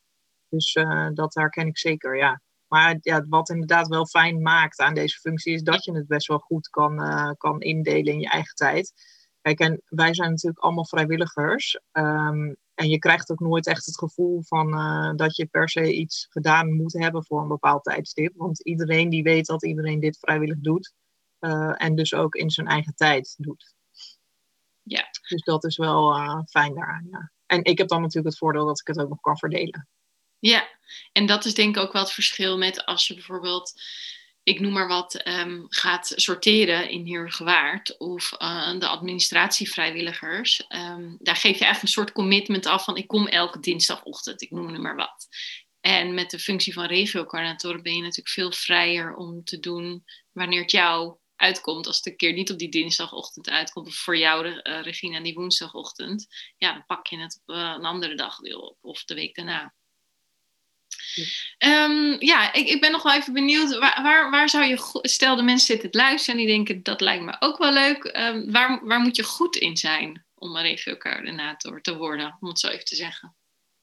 Dus 0.49 0.73
eh, 0.73 1.07
dat 1.13 1.33
herken 1.33 1.67
ik 1.67 1.77
zeker, 1.77 2.17
ja. 2.17 2.41
Maar 2.67 2.97
ja, 3.01 3.25
wat 3.29 3.49
inderdaad 3.49 3.87
wel 3.87 4.05
fijn 4.05 4.41
maakt 4.41 4.79
aan 4.79 4.93
deze 4.93 5.19
functie 5.19 5.53
is 5.53 5.63
dat 5.63 5.83
je 5.83 5.91
het 5.91 6.07
best 6.07 6.27
wel 6.27 6.39
goed 6.39 6.69
kan, 6.69 6.95
kan 7.37 7.61
indelen 7.61 8.13
in 8.13 8.19
je 8.19 8.29
eigen 8.29 8.55
tijd. 8.55 8.93
Kijk, 9.41 9.59
en 9.59 9.81
wij 9.85 10.13
zijn 10.13 10.29
natuurlijk 10.29 10.63
allemaal 10.63 10.85
vrijwilligers. 10.85 11.79
Ehm, 11.91 12.53
en 12.75 12.89
je 12.89 12.99
krijgt 12.99 13.31
ook 13.31 13.39
nooit 13.39 13.67
echt 13.67 13.85
het 13.85 13.97
gevoel 13.97 14.41
van 14.43 14.71
dat 15.15 15.35
je 15.35 15.45
per 15.45 15.69
se 15.69 15.93
iets 15.93 16.27
gedaan 16.29 16.73
moet 16.73 16.93
hebben 16.93 17.25
voor 17.25 17.41
een 17.41 17.47
bepaald 17.47 17.83
tijdstip. 17.83 18.33
Want 18.35 18.61
iedereen 18.61 19.09
die 19.09 19.23
weet 19.23 19.45
dat 19.45 19.65
iedereen 19.65 19.99
dit 19.99 20.17
vrijwillig 20.19 20.59
doet. 20.59 20.93
Eh, 21.41 21.73
en 21.77 21.95
dus 21.95 22.13
ook 22.13 22.35
in 22.35 22.49
zijn 22.49 22.67
eigen 22.67 22.95
tijd 22.95 23.35
doet. 23.37 23.73
Ja. 24.83 25.09
Dus 25.27 25.43
dat 25.43 25.63
is 25.63 25.77
wel 25.77 26.13
eh, 26.13 26.39
fijn 26.49 26.73
daaraan, 26.73 27.07
ja. 27.11 27.31
En 27.45 27.63
ik 27.63 27.77
heb 27.77 27.87
dan 27.87 28.01
natuurlijk 28.01 28.27
het 28.27 28.37
voordeel 28.37 28.65
dat 28.65 28.79
ik 28.79 28.87
het 28.87 28.99
ook 28.99 29.09
nog 29.09 29.21
kan 29.21 29.37
verdelen. 29.37 29.87
Ja, 30.39 30.67
en 31.11 31.25
dat 31.25 31.45
is 31.45 31.53
denk 31.53 31.75
ik 31.75 31.81
ook 31.81 31.93
wel 31.93 32.01
het 32.01 32.11
verschil 32.11 32.57
met 32.57 32.85
als 32.85 33.07
je 33.07 33.13
bijvoorbeeld, 33.13 33.81
ik 34.43 34.59
noem 34.59 34.73
maar 34.73 34.87
wat, 34.87 35.15
ehm, 35.15 35.61
gaat 35.67 36.11
sorteren 36.15 36.89
in 36.89 37.05
Heergewaard 37.05 37.97
of 37.97 38.33
eh, 38.33 38.79
de 38.79 38.87
administratievrijwilligers. 38.87 40.67
Ehm, 40.67 41.15
daar 41.19 41.35
geef 41.35 41.57
je 41.57 41.63
eigenlijk 41.63 41.81
een 41.81 41.87
soort 41.87 42.11
commitment 42.11 42.65
af 42.65 42.83
van 42.83 42.97
ik 42.97 43.07
kom 43.07 43.27
elke 43.27 43.59
dinsdagochtend, 43.59 44.41
ik 44.41 44.51
noem 44.51 44.71
nu 44.71 44.79
maar 44.79 44.95
wat. 44.95 45.27
En 45.81 46.13
met 46.13 46.29
de 46.29 46.39
functie 46.39 46.73
van 46.73 46.85
regiocoördinator 46.85 47.81
ben 47.81 47.95
je 47.95 48.01
natuurlijk 48.01 48.29
veel 48.29 48.51
vrijer 48.51 49.15
om 49.15 49.43
te 49.43 49.59
doen 49.59 50.03
wanneer 50.31 50.61
het 50.61 50.71
jou 50.71 51.17
uitkomt. 51.41 51.87
Als 51.87 51.97
het 51.97 52.05
een 52.05 52.15
keer 52.15 52.33
niet 52.33 52.51
op 52.51 52.57
die 52.57 52.69
dinsdagochtend 52.69 53.49
uitkomt, 53.49 53.87
of 53.87 53.95
voor 53.95 54.17
jou, 54.17 54.47
eh, 54.47 54.81
Regina, 54.81 55.19
die 55.19 55.33
woensdagochtend, 55.33 56.27
ja, 56.57 56.73
dan 56.73 56.85
pak 56.85 57.07
je 57.07 57.17
het 57.17 57.41
op 57.43 57.55
eh, 57.55 57.73
een 57.77 57.85
andere 57.85 58.15
dag 58.15 58.37
weer 58.37 58.57
op, 58.57 58.77
of 58.81 59.03
de 59.03 59.13
week 59.13 59.35
daarna. 59.35 59.73
Ehm, 61.57 62.15
ja, 62.19 62.53
ik, 62.53 62.67
ik 62.67 62.81
ben 62.81 62.91
nog 62.91 63.03
wel 63.03 63.13
even 63.13 63.33
benieuwd. 63.33 63.77
Waar, 63.77 64.03
waar, 64.03 64.31
waar 64.31 64.49
zou 64.49 64.65
je. 64.65 64.99
Stel, 65.01 65.35
de 65.35 65.41
mensen 65.41 65.65
zitten 65.65 65.91
te 65.91 65.97
luisteren 65.97 66.39
en 66.39 66.45
die 66.45 66.55
denken 66.55 66.83
dat 66.83 67.01
lijkt 67.01 67.23
me 67.23 67.35
ook 67.39 67.57
wel 67.57 67.73
leuk. 67.73 68.03
Ehm, 68.03 68.51
waar, 68.51 68.85
waar 68.85 68.99
moet 68.99 69.15
je 69.15 69.23
goed 69.23 69.55
in 69.55 69.77
zijn 69.77 70.25
om 70.35 70.55
een 70.55 70.61
regiocoördinator 70.61 71.81
te 71.81 71.97
worden, 71.97 72.37
om 72.39 72.47
het 72.47 72.59
zo 72.59 72.67
even 72.67 72.85
te 72.85 72.95
zeggen? 72.95 73.35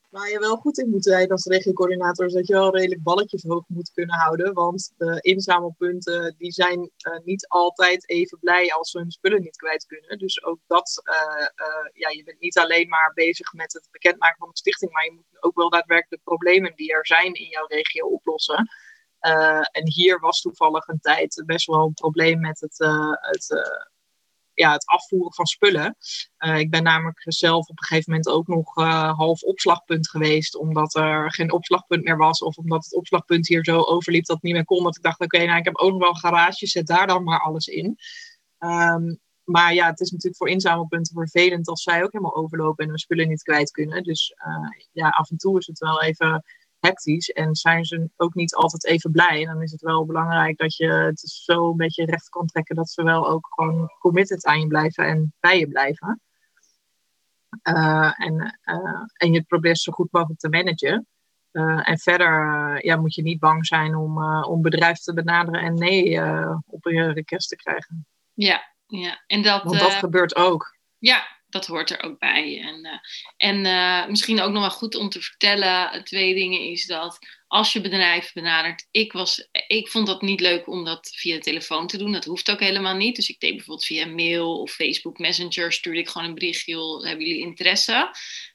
Waar 0.09 0.31
je 0.31 0.38
wel 0.38 0.57
goed 0.57 0.79
in 0.79 0.90
moet 0.90 1.05
zijn 1.05 1.31
als 1.31 1.44
regiocoördinator 1.44 2.27
is 2.27 2.33
dat 2.33 2.47
je 2.47 2.53
wel 2.53 2.77
redelijk 2.77 3.03
balletjes 3.03 3.42
hoog 3.42 3.64
moet 3.66 3.92
kunnen 3.92 4.16
houden. 4.16 4.55
Want 4.55 4.92
de 4.97 5.21
inzamelpunten 5.21 6.35
die 6.38 6.53
zijn 6.53 6.90
eh, 6.97 7.18
niet 7.25 7.47
altijd 7.49 8.09
even 8.09 8.38
blij 8.38 8.73
als 8.73 8.90
ze 8.90 8.99
hun 8.99 9.11
spullen 9.11 9.40
niet 9.40 9.57
kwijt 9.57 9.87
kunnen. 9.87 10.18
Dus 10.18 10.44
ook 10.44 10.59
dat, 10.66 11.01
eh, 11.05 11.47
eh, 11.55 11.90
ja, 11.92 12.09
je 12.09 12.23
bent 12.25 12.40
niet 12.40 12.59
alleen 12.59 12.88
maar 12.88 13.12
bezig 13.14 13.53
met 13.53 13.73
het 13.73 13.88
bekendmaken 13.90 14.38
van 14.38 14.49
de 14.49 14.57
stichting, 14.57 14.92
maar 14.92 15.05
je 15.05 15.12
moet 15.12 15.42
ook 15.42 15.57
wel 15.57 15.71
daadwerkelijk 15.71 16.23
de 16.23 16.31
problemen 16.31 16.77
die 16.77 16.92
er 16.92 17.07
zijn 17.07 17.35
in 17.35 17.49
jouw 17.49 17.66
regio 17.66 18.07
oplossen. 18.07 18.68
En 19.71 19.88
hier 19.88 20.21
was 20.21 20.40
toevallig 20.40 20.88
een 20.88 21.01
tijd 21.01 21.42
best 21.47 21.66
wel 21.66 21.85
een 21.85 21.94
probleem 21.94 22.40
met 22.40 22.61
het, 22.61 22.79
het, 23.21 23.47
ja, 24.59 24.73
het 24.73 24.87
afvoeren 24.87 25.35
van 25.35 25.47
spullen. 25.47 25.97
Uh, 26.38 26.59
ik 26.59 26.71
ben 26.71 26.83
namelijk 26.83 27.23
zelf 27.25 27.68
op 27.68 27.79
een 27.79 27.85
gegeven 27.85 28.11
moment 28.11 28.29
ook 28.29 28.47
nog 28.47 28.77
uh, 28.77 29.16
half 29.16 29.42
opslagpunt 29.42 30.09
geweest, 30.09 30.57
omdat 30.57 30.94
er 30.94 31.33
geen 31.33 31.53
opslagpunt 31.53 32.05
meer 32.05 32.16
was, 32.16 32.42
of 32.42 32.57
omdat 32.57 32.85
het 32.85 32.94
opslagpunt 32.94 33.49
hier 33.49 33.64
zo 33.64 33.81
overliep 33.81 34.25
dat 34.25 34.37
het 34.37 34.44
niet 34.44 34.55
meer 34.55 34.64
kon. 34.64 34.85
Dat 34.85 34.97
ik 34.97 35.03
dacht, 35.03 35.21
oké, 35.21 35.44
nou, 35.44 35.59
ik 35.59 35.64
heb 35.64 35.77
ook 35.77 35.90
nog 35.90 36.01
wel 36.01 36.09
een 36.09 36.16
garage, 36.16 36.66
zet 36.66 36.87
daar 36.87 37.07
dan 37.07 37.25
maar 37.25 37.40
alles 37.40 37.66
in. 37.66 37.97
Um, 38.59 39.21
maar 39.44 39.75
ja, 39.75 39.87
het 39.87 40.01
is 40.01 40.11
natuurlijk 40.11 40.37
voor 40.37 40.49
inzamelpunten 40.49 41.14
vervelend 41.14 41.68
als 41.68 41.83
zij 41.83 42.03
ook 42.03 42.12
helemaal 42.12 42.37
overlopen 42.37 42.85
en 42.85 42.90
hun 42.90 42.99
spullen 42.99 43.29
niet 43.29 43.42
kwijt 43.42 43.71
kunnen. 43.71 44.03
Dus 44.03 44.35
uh, 44.47 44.85
ja, 44.92 45.09
af 45.09 45.31
en 45.31 45.37
toe 45.37 45.59
is 45.59 45.66
het 45.66 45.79
wel 45.79 46.03
even 46.03 46.44
hectisch 46.88 47.31
en 47.31 47.55
zijn 47.55 47.85
ze 47.85 48.11
ook 48.16 48.35
niet 48.35 48.55
altijd 48.55 48.87
even 48.87 49.11
blij. 49.11 49.40
En 49.40 49.53
dan 49.53 49.62
is 49.62 49.72
het 49.72 49.81
wel 49.81 50.07
belangrijk 50.07 50.59
dat 50.59 50.77
je 50.77 50.87
het 50.87 51.20
zo 51.20 51.70
een 51.70 51.77
beetje 51.77 52.05
recht 52.05 52.29
kan 52.29 52.46
trekken 52.46 52.77
dat 52.77 52.90
ze 52.90 53.03
wel 53.03 53.29
ook 53.29 53.46
gewoon 53.51 53.92
committed 53.98 54.46
aan 54.46 54.61
je 54.61 54.66
blijven 54.66 55.07
en 55.07 55.35
bij 55.40 55.59
je 55.59 55.68
blijven. 55.68 56.20
Uh, 57.62 58.12
en, 58.16 58.59
uh, 58.64 59.03
en 59.12 59.33
je 59.33 59.42
probeert 59.42 59.79
zo 59.79 59.92
goed 59.92 60.12
mogelijk 60.12 60.40
te 60.40 60.48
managen. 60.48 61.07
Uh, 61.53 61.88
en 61.88 61.98
verder 61.98 62.31
ja, 62.87 62.96
moet 62.96 63.14
je 63.14 63.22
niet 63.22 63.38
bang 63.38 63.66
zijn 63.66 63.96
om, 63.96 64.42
om 64.44 64.62
bedrijf 64.62 64.98
te 64.98 65.14
benaderen 65.14 65.61
en 65.61 65.74
nee 65.74 66.20
op 66.66 66.85
je 66.85 67.12
request 67.12 67.48
te 67.48 67.57
krijgen. 67.57 68.07
Ja, 68.33 68.74
ja. 68.87 69.22
En 69.27 69.42
dat, 69.42 69.62
Want 69.62 69.79
dat 69.79 69.92
gebeurt 69.92 70.37
ook. 70.37 70.77
Ja, 70.98 71.38
dat 71.48 71.66
hoort 71.66 71.90
er 71.90 72.02
ook 72.02 72.18
bij. 72.18 72.61
En, 72.61 72.87
uh, 72.87 72.98
en 73.37 73.64
uh, 73.64 74.06
misschien 74.06 74.40
ook 74.40 74.52
nog 74.52 74.61
wel 74.61 74.70
goed 74.70 74.94
om 74.94 75.08
te 75.08 75.20
vertellen, 75.20 76.04
twee 76.04 76.34
dingen 76.34 76.61
is 76.61 76.87
dat 76.87 77.18
als 77.48 77.72
je 77.72 77.80
bedrijf 77.80 78.32
benadert, 78.32 78.87
ik, 78.90 79.12
was, 79.12 79.48
ik 79.66 79.88
vond 79.88 80.06
dat 80.06 80.22
niet 80.22 80.40
leuk 80.40 80.68
om 80.68 80.84
dat 80.84 81.11
via 81.14 81.34
de 81.34 81.42
telefoon 81.42 81.87
te 81.87 81.96
doen. 81.96 82.12
Dat 82.12 82.24
hoeft 82.24 82.50
ook 82.50 82.61
helemaal 82.61 82.96
niet. 82.96 83.16
Dus 83.16 83.28
ik 83.28 83.40
deed 83.40 83.50
bijvoorbeeld 83.50 83.87
via 83.87 84.06
mail 84.06 84.61
of 84.61 84.72
Facebook 84.72 85.18
Messenger, 85.18 85.72
stuurde 85.72 85.98
ik 85.98 86.08
gewoon 86.08 86.28
een 86.28 86.34
berichtje, 86.34 87.06
hebben 87.06 87.26
jullie 87.26 87.42
interesse? 87.42 88.11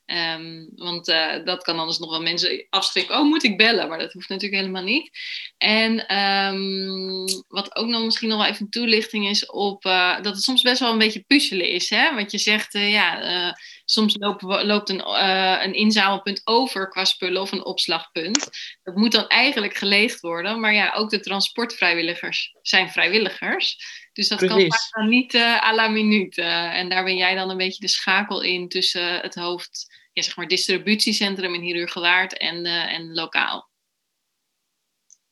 Um, 0.05 0.69
want 0.75 1.07
uh, 1.07 1.45
dat 1.45 1.63
kan 1.63 1.79
anders 1.79 1.97
nog 1.97 2.09
wel 2.09 2.21
mensen 2.21 2.67
afschrikken. 2.69 3.17
Oh, 3.17 3.23
moet 3.23 3.43
ik 3.43 3.57
bellen? 3.57 3.87
Maar 3.87 3.99
dat 3.99 4.13
hoeft 4.13 4.29
natuurlijk 4.29 4.61
helemaal 4.61 4.83
niet. 4.83 5.09
En 5.57 6.17
um, 6.17 7.25
wat 7.47 7.75
ook 7.75 7.87
nog 7.87 8.03
misschien 8.03 8.29
nog 8.29 8.37
wel 8.37 8.47
even 8.47 8.61
een 8.61 8.69
toelichting 8.69 9.29
is 9.29 9.45
op 9.45 9.85
uh, 9.85 10.21
dat 10.21 10.35
het 10.35 10.43
soms 10.43 10.61
best 10.61 10.79
wel 10.79 10.91
een 10.91 10.97
beetje 10.97 11.23
puzzelen 11.27 11.69
is. 11.69 11.89
Hè? 11.89 12.15
Want 12.15 12.31
je 12.31 12.37
zegt, 12.37 12.75
uh, 12.75 12.91
ja, 12.91 13.57
soms 13.85 14.15
lopen, 14.17 14.65
loopt 14.65 14.89
een, 14.89 15.23
een 15.63 15.73
inzamelpunt 15.73 16.41
over 16.43 16.89
qua 16.89 17.05
spullen 17.05 17.41
of 17.41 17.51
een 17.51 17.65
opslagpunt. 17.65 18.49
Dat 18.83 18.95
moet 18.95 19.11
dan 19.11 19.27
eigenlijk 19.27 19.75
geleegd 19.75 20.19
worden. 20.19 20.59
Maar 20.59 20.73
ja, 20.73 20.93
ook 20.93 21.09
de 21.09 21.19
transportvrijwilligers 21.19 22.55
zijn 22.61 22.89
vrijwilligers. 22.89 23.77
Dus 24.13 24.27
dat 24.27 24.37
Precies. 24.37 24.57
kan 24.57 24.69
vaak 24.69 24.89
dan 24.91 25.09
niet 25.09 25.33
uh, 25.33 25.63
à 25.63 25.73
la 25.75 25.87
minuut. 25.87 26.37
Uh, 26.37 26.77
en 26.77 26.89
daar 26.89 27.03
ben 27.03 27.15
jij 27.15 27.35
dan 27.35 27.49
een 27.49 27.57
beetje 27.57 27.81
de 27.81 27.87
schakel 27.87 28.41
in 28.41 28.69
tussen 28.69 29.19
het 29.19 29.35
hoofd, 29.35 29.95
ja, 30.13 30.21
zeg 30.21 30.35
maar, 30.35 30.47
distributiecentrum 30.47 31.53
in 31.53 31.61
Hieruurgewaard 31.61 32.37
en, 32.37 32.65
uh, 32.65 32.93
en 32.93 33.13
lokaal. 33.13 33.71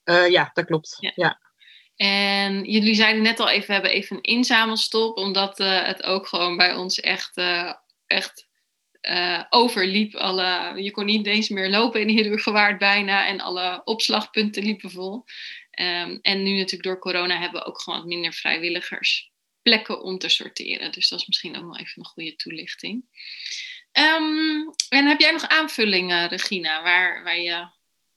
Eh, 0.03 0.29
ja, 0.29 0.49
dat 0.53 0.65
klopt. 0.65 0.97
Ja. 0.99 1.11
ja. 1.15 1.39
En 1.95 2.63
jullie 2.63 2.95
zeiden 2.95 3.21
net 3.21 3.39
al 3.39 3.49
even, 3.49 3.67
we 3.67 3.73
hebben 3.73 3.91
even 3.91 4.15
een 4.15 4.21
inzamelstop, 4.21 5.17
omdat 5.17 5.59
uh, 5.59 5.83
het 5.83 6.03
ook 6.03 6.27
gewoon 6.27 6.57
bij 6.57 6.73
ons 6.75 6.99
echt, 6.99 7.37
uh, 7.37 7.73
echt 8.11 8.47
uh, 9.01 9.43
overliep. 9.49 10.15
Alle, 10.15 10.81
je 10.83 10.91
kon 10.91 11.05
niet 11.05 11.27
eens 11.27 11.49
meer 11.49 11.69
lopen 11.69 12.01
in 12.01 12.07
Hieruurgewaard 12.07 12.77
bijna 12.77 13.27
en 13.27 13.39
alle 13.39 13.81
opslagpunten 13.83 14.63
liepen 14.63 14.91
vol. 14.91 15.23
Um, 15.79 16.19
en 16.21 16.43
nu 16.43 16.57
natuurlijk 16.57 16.83
door 16.83 16.99
corona 16.99 17.39
hebben 17.39 17.61
we 17.61 17.67
ook 17.67 17.81
gewoon 17.81 18.07
minder 18.07 18.33
vrijwilligers 18.33 19.31
plekken 19.61 20.01
om 20.01 20.17
te 20.17 20.29
sorteren. 20.29 20.91
Dus 20.91 21.09
dat 21.09 21.19
is 21.19 21.27
misschien 21.27 21.57
ook 21.57 21.63
nog 21.63 21.79
even 21.79 21.93
een 22.01 22.05
goede 22.05 22.35
toelichting. 22.35 23.05
Um, 23.93 24.73
en 24.89 25.05
heb 25.07 25.19
jij 25.19 25.31
nog 25.31 25.47
aanvullingen, 25.47 26.27
Regina, 26.27 26.83
waar, 26.83 27.23
waar 27.23 27.39
je 27.39 27.69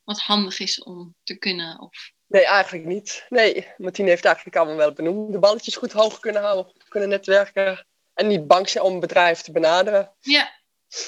wat 0.04 0.20
handig 0.20 0.59
is 0.59 0.83
om 0.83 1.14
te 1.22 1.38
kunnen? 1.38 1.80
Of... 1.80 2.12
Nee, 2.26 2.46
eigenlijk 2.46 2.85
niet. 2.85 3.26
Nee, 3.28 3.66
Martine 3.76 4.09
heeft 4.09 4.24
eigenlijk 4.24 4.57
allemaal 4.57 4.76
wel 4.76 4.92
benoemd. 4.92 5.33
De 5.33 5.38
balletjes 5.38 5.76
goed 5.76 5.92
hoog 5.92 6.18
kunnen 6.18 6.42
houden, 6.42 6.72
kunnen 6.88 7.09
netwerken. 7.09 7.87
En 8.14 8.27
niet 8.27 8.46
bang 8.46 8.68
zijn 8.68 8.85
om 8.85 8.94
een 8.94 9.00
bedrijf 9.00 9.40
te 9.40 9.53
benaderen. 9.53 10.12
Ja, 10.20 10.53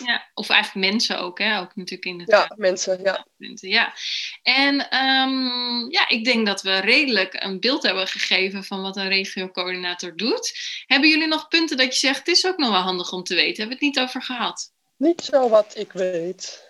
ja, 0.04 0.30
of 0.34 0.48
eigenlijk 0.48 0.92
mensen 0.92 1.18
ook, 1.18 1.38
hè? 1.38 1.60
Ook 1.60 1.76
natuurlijk 1.76 2.04
in 2.04 2.20
het. 2.20 2.30
Ja, 2.30 2.52
mensen, 2.56 3.02
ja. 3.02 3.26
ja. 3.60 3.94
En 4.42 4.74
um, 4.96 5.90
ja, 5.90 6.08
ik 6.08 6.24
denk 6.24 6.46
dat 6.46 6.62
we 6.62 6.78
redelijk 6.78 7.34
een 7.42 7.60
beeld 7.60 7.82
hebben 7.82 8.06
gegeven 8.06 8.64
van 8.64 8.82
wat 8.82 8.96
een 8.96 9.08
regiocoördinator 9.08 10.16
doet. 10.16 10.58
Hebben 10.86 11.08
jullie 11.08 11.26
nog 11.26 11.48
punten 11.48 11.76
dat 11.76 11.86
je 11.86 12.06
zegt, 12.06 12.18
het 12.18 12.28
is 12.28 12.46
ook 12.46 12.56
nog 12.56 12.70
wel 12.70 12.80
handig 12.80 13.12
om 13.12 13.22
te 13.22 13.34
weten? 13.34 13.56
Hebben 13.56 13.78
we 13.78 13.86
het 13.86 13.94
niet 13.94 14.04
over 14.04 14.22
gehad? 14.22 14.72
Niet 14.96 15.20
zo 15.20 15.48
wat 15.48 15.76
ik 15.76 15.92
weet. 15.92 16.65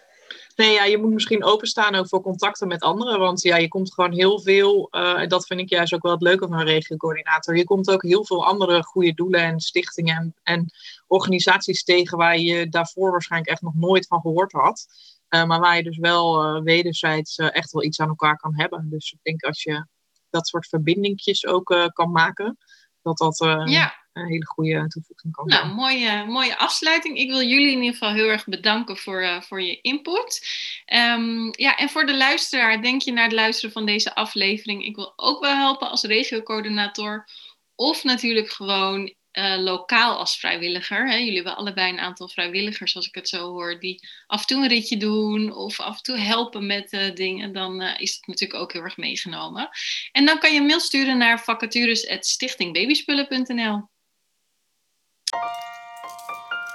Nee, 0.56 0.72
ja, 0.72 0.84
je 0.84 0.98
moet 0.98 1.12
misschien 1.12 1.44
openstaan 1.44 1.94
ook 1.94 2.08
voor 2.08 2.22
contacten 2.22 2.68
met 2.68 2.80
anderen. 2.82 3.18
Want 3.18 3.42
ja, 3.42 3.56
je 3.56 3.68
komt 3.68 3.94
gewoon 3.94 4.12
heel 4.12 4.40
veel, 4.40 4.88
uh, 4.90 5.20
en 5.20 5.28
dat 5.28 5.46
vind 5.46 5.60
ik 5.60 5.68
juist 5.68 5.94
ook 5.94 6.02
wel 6.02 6.12
het 6.12 6.22
leuke 6.22 6.46
van 6.46 6.58
een 6.58 6.66
regiocoördinator. 6.66 7.56
Je 7.56 7.64
komt 7.64 7.90
ook 7.90 8.02
heel 8.02 8.24
veel 8.24 8.46
andere 8.46 8.82
goede 8.82 9.14
doelen 9.14 9.40
en 9.40 9.60
stichtingen 9.60 10.16
en, 10.16 10.34
en 10.42 10.66
organisaties 11.06 11.84
tegen 11.84 12.18
waar 12.18 12.38
je 12.38 12.68
daarvoor 12.68 13.10
waarschijnlijk 13.10 13.50
echt 13.50 13.62
nog 13.62 13.74
nooit 13.74 14.06
van 14.06 14.20
gehoord 14.20 14.52
had. 14.52 14.86
Uh, 15.28 15.44
maar 15.44 15.60
waar 15.60 15.76
je 15.76 15.82
dus 15.82 15.98
wel 15.98 16.56
uh, 16.56 16.62
wederzijds 16.62 17.36
echt 17.36 17.72
wel 17.72 17.82
iets 17.82 18.00
aan 18.00 18.08
elkaar 18.08 18.36
kan 18.36 18.58
hebben. 18.60 18.90
Dus 18.90 19.12
ik 19.12 19.18
denk 19.22 19.42
als 19.42 19.62
je 19.62 19.86
dat 20.30 20.46
soort 20.46 20.68
verbindingjes 20.68 21.46
ook 21.46 21.90
kan 21.92 22.10
maken, 22.10 22.58
dat 23.02 23.18
dat 23.18 23.36
ja 23.64 24.05
hele 24.24 24.46
goede 24.46 24.88
toevoeging 24.88 25.32
kan 25.32 25.46
nou, 25.46 25.74
Mooie, 25.74 26.24
mooie 26.24 26.56
afsluiting. 26.56 27.18
Ik 27.18 27.28
wil 27.28 27.42
jullie 27.42 27.72
in 27.72 27.78
ieder 27.78 27.92
geval 27.92 28.12
heel 28.12 28.28
erg 28.28 28.44
bedanken 28.44 28.96
voor, 28.96 29.22
uh, 29.22 29.40
voor 29.40 29.62
je 29.62 29.80
input. 29.80 30.46
Um, 30.94 31.50
ja, 31.56 31.76
en 31.76 31.88
voor 31.88 32.06
de 32.06 32.16
luisteraar, 32.16 32.82
denk 32.82 33.02
je 33.02 33.12
naar 33.12 33.24
het 33.24 33.32
luisteren 33.32 33.72
van 33.72 33.86
deze 33.86 34.14
aflevering. 34.14 34.84
Ik 34.84 34.96
wil 34.96 35.12
ook 35.16 35.40
wel 35.40 35.54
helpen 35.54 35.90
als 35.90 36.02
regiocoördinator. 36.02 37.28
Of 37.74 38.04
natuurlijk 38.04 38.50
gewoon 38.50 39.14
uh, 39.32 39.56
lokaal 39.58 40.18
als 40.18 40.38
vrijwilliger. 40.38 41.08
Hè. 41.08 41.16
Jullie 41.16 41.34
hebben 41.34 41.56
allebei 41.56 41.92
een 41.92 41.98
aantal 41.98 42.28
vrijwilligers, 42.28 42.96
als 42.96 43.06
ik 43.06 43.14
het 43.14 43.28
zo 43.28 43.52
hoor, 43.52 43.80
die 43.80 44.08
af 44.26 44.40
en 44.40 44.46
toe 44.46 44.62
een 44.62 44.68
ritje 44.68 44.96
doen 44.96 45.54
of 45.54 45.80
af 45.80 45.96
en 45.96 46.02
toe 46.02 46.18
helpen 46.18 46.66
met 46.66 46.92
uh, 46.92 47.14
dingen. 47.14 47.52
Dan 47.52 47.82
is 47.82 48.16
het 48.16 48.26
natuurlijk 48.26 48.60
ook 48.60 48.72
heel 48.72 48.82
erg 48.82 48.96
meegenomen. 48.96 49.68
En 50.12 50.24
dan 50.24 50.38
kan 50.38 50.52
je 50.52 50.60
een 50.60 50.66
mail 50.66 50.80
sturen 50.80 51.18
naar 51.18 51.40
vacatures.stichtingbabyspullen.nl. 51.40 53.94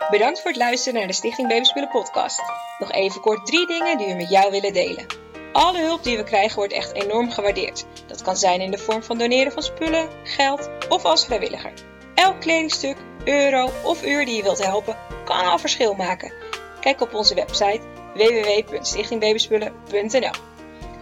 Bedankt 0.10 0.42
voor 0.42 0.52
het 0.52 0.60
luisteren 0.60 1.00
naar 1.00 1.08
de 1.08 1.14
Stichting 1.14 1.48
Babyspullen 1.48 1.90
podcast. 1.90 2.42
Nog 2.80 2.92
even 2.92 3.22
kort 3.22 3.46
drie 3.46 3.68
dingen 3.68 3.98
die 3.98 4.08
we 4.08 4.14
met 4.14 4.30
jou 4.30 4.52
willen 4.52 4.74
delen. 4.74 5.06
Alle 5.52 5.80
hulp 5.80 6.04
die 6.04 6.18
we 6.18 6.24
krijgen 6.24 6.56
wordt 6.56 6.74
echt 6.74 6.94
enorm 6.94 7.32
gewaardeerd. 7.32 7.86
Dat 8.08 8.22
kan 8.22 8.38
zijn 8.38 8.62
in 8.62 8.72
de 8.72 8.78
vorm 8.78 9.04
van 9.04 9.18
doneren 9.18 9.52
van 9.52 9.64
spullen, 9.64 10.10
geld 10.24 10.70
of 10.90 11.06
als 11.06 11.26
vrijwilliger. 11.26 11.74
Elk 12.16 12.40
kledingstuk, 12.40 12.98
euro 13.24 13.70
of 13.84 14.06
uur 14.06 14.26
die 14.26 14.36
je 14.36 14.44
wilt 14.44 14.66
helpen, 14.66 14.98
kan 15.26 15.46
al 15.46 15.60
verschil 15.60 15.94
maken. 15.94 16.34
Kijk 16.80 17.02
op 17.02 17.14
onze 17.14 17.36
website 17.36 17.82
www.stichtingbabyspullen.nl. 18.14 20.34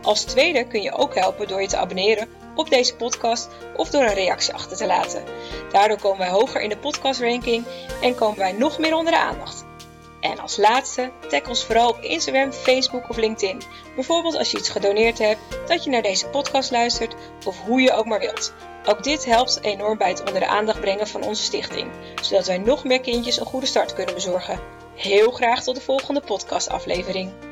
Als 0.01 0.23
tweede 0.23 0.67
kun 0.67 0.81
je 0.81 0.91
ook 0.91 1.15
helpen 1.15 1.47
door 1.47 1.61
je 1.61 1.67
te 1.67 1.77
abonneren 1.77 2.29
op 2.59 2.69
deze 2.69 2.95
podcast 2.95 3.49
of 3.75 3.89
door 3.89 4.01
een 4.01 4.13
reactie 4.13 4.53
achter 4.53 4.77
te 4.77 4.85
laten. 4.85 5.23
Daardoor 5.71 5.99
komen 5.99 6.17
wij 6.17 6.29
hoger 6.29 6.61
in 6.61 6.69
de 6.69 6.77
podcastranking 6.77 7.65
en 8.01 8.15
komen 8.15 8.37
wij 8.37 8.51
nog 8.51 8.79
meer 8.79 8.95
onder 8.95 9.13
de 9.13 9.19
aandacht. 9.19 9.65
En 10.19 10.39
als 10.39 10.57
laatste, 10.57 11.11
tag 11.29 11.47
ons 11.47 11.65
vooral 11.65 11.89
op 11.89 12.01
Instagram, 12.01 12.51
Facebook 12.51 13.09
of 13.09 13.17
LinkedIn. 13.17 13.61
Bijvoorbeeld 13.95 14.35
als 14.35 14.51
je 14.51 14.57
iets 14.57 14.69
gedoneerd 14.69 15.17
hebt, 15.17 15.39
dat 15.67 15.83
je 15.83 15.89
naar 15.89 16.01
deze 16.01 16.27
podcast 16.27 16.71
luistert 16.71 17.15
of 17.45 17.59
hoe 17.59 17.81
je 17.81 17.91
ook 17.91 18.05
maar 18.05 18.19
wilt. 18.19 18.53
Ook 18.85 19.03
dit 19.03 19.25
helpt 19.25 19.59
enorm 19.61 19.97
bij 19.97 20.09
het 20.09 20.19
onder 20.19 20.39
de 20.39 20.47
aandacht 20.47 20.79
brengen 20.79 21.07
van 21.07 21.23
onze 21.23 21.43
stichting, 21.43 21.91
zodat 22.21 22.47
wij 22.47 22.57
nog 22.57 22.83
meer 22.83 23.01
kindjes 23.01 23.39
een 23.39 23.45
goede 23.45 23.65
start 23.65 23.93
kunnen 23.93 24.13
bezorgen. 24.13 24.59
Heel 24.95 25.31
graag 25.31 25.63
tot 25.63 25.75
de 25.75 25.81
volgende 25.81 26.21
podcastaflevering. 26.21 27.48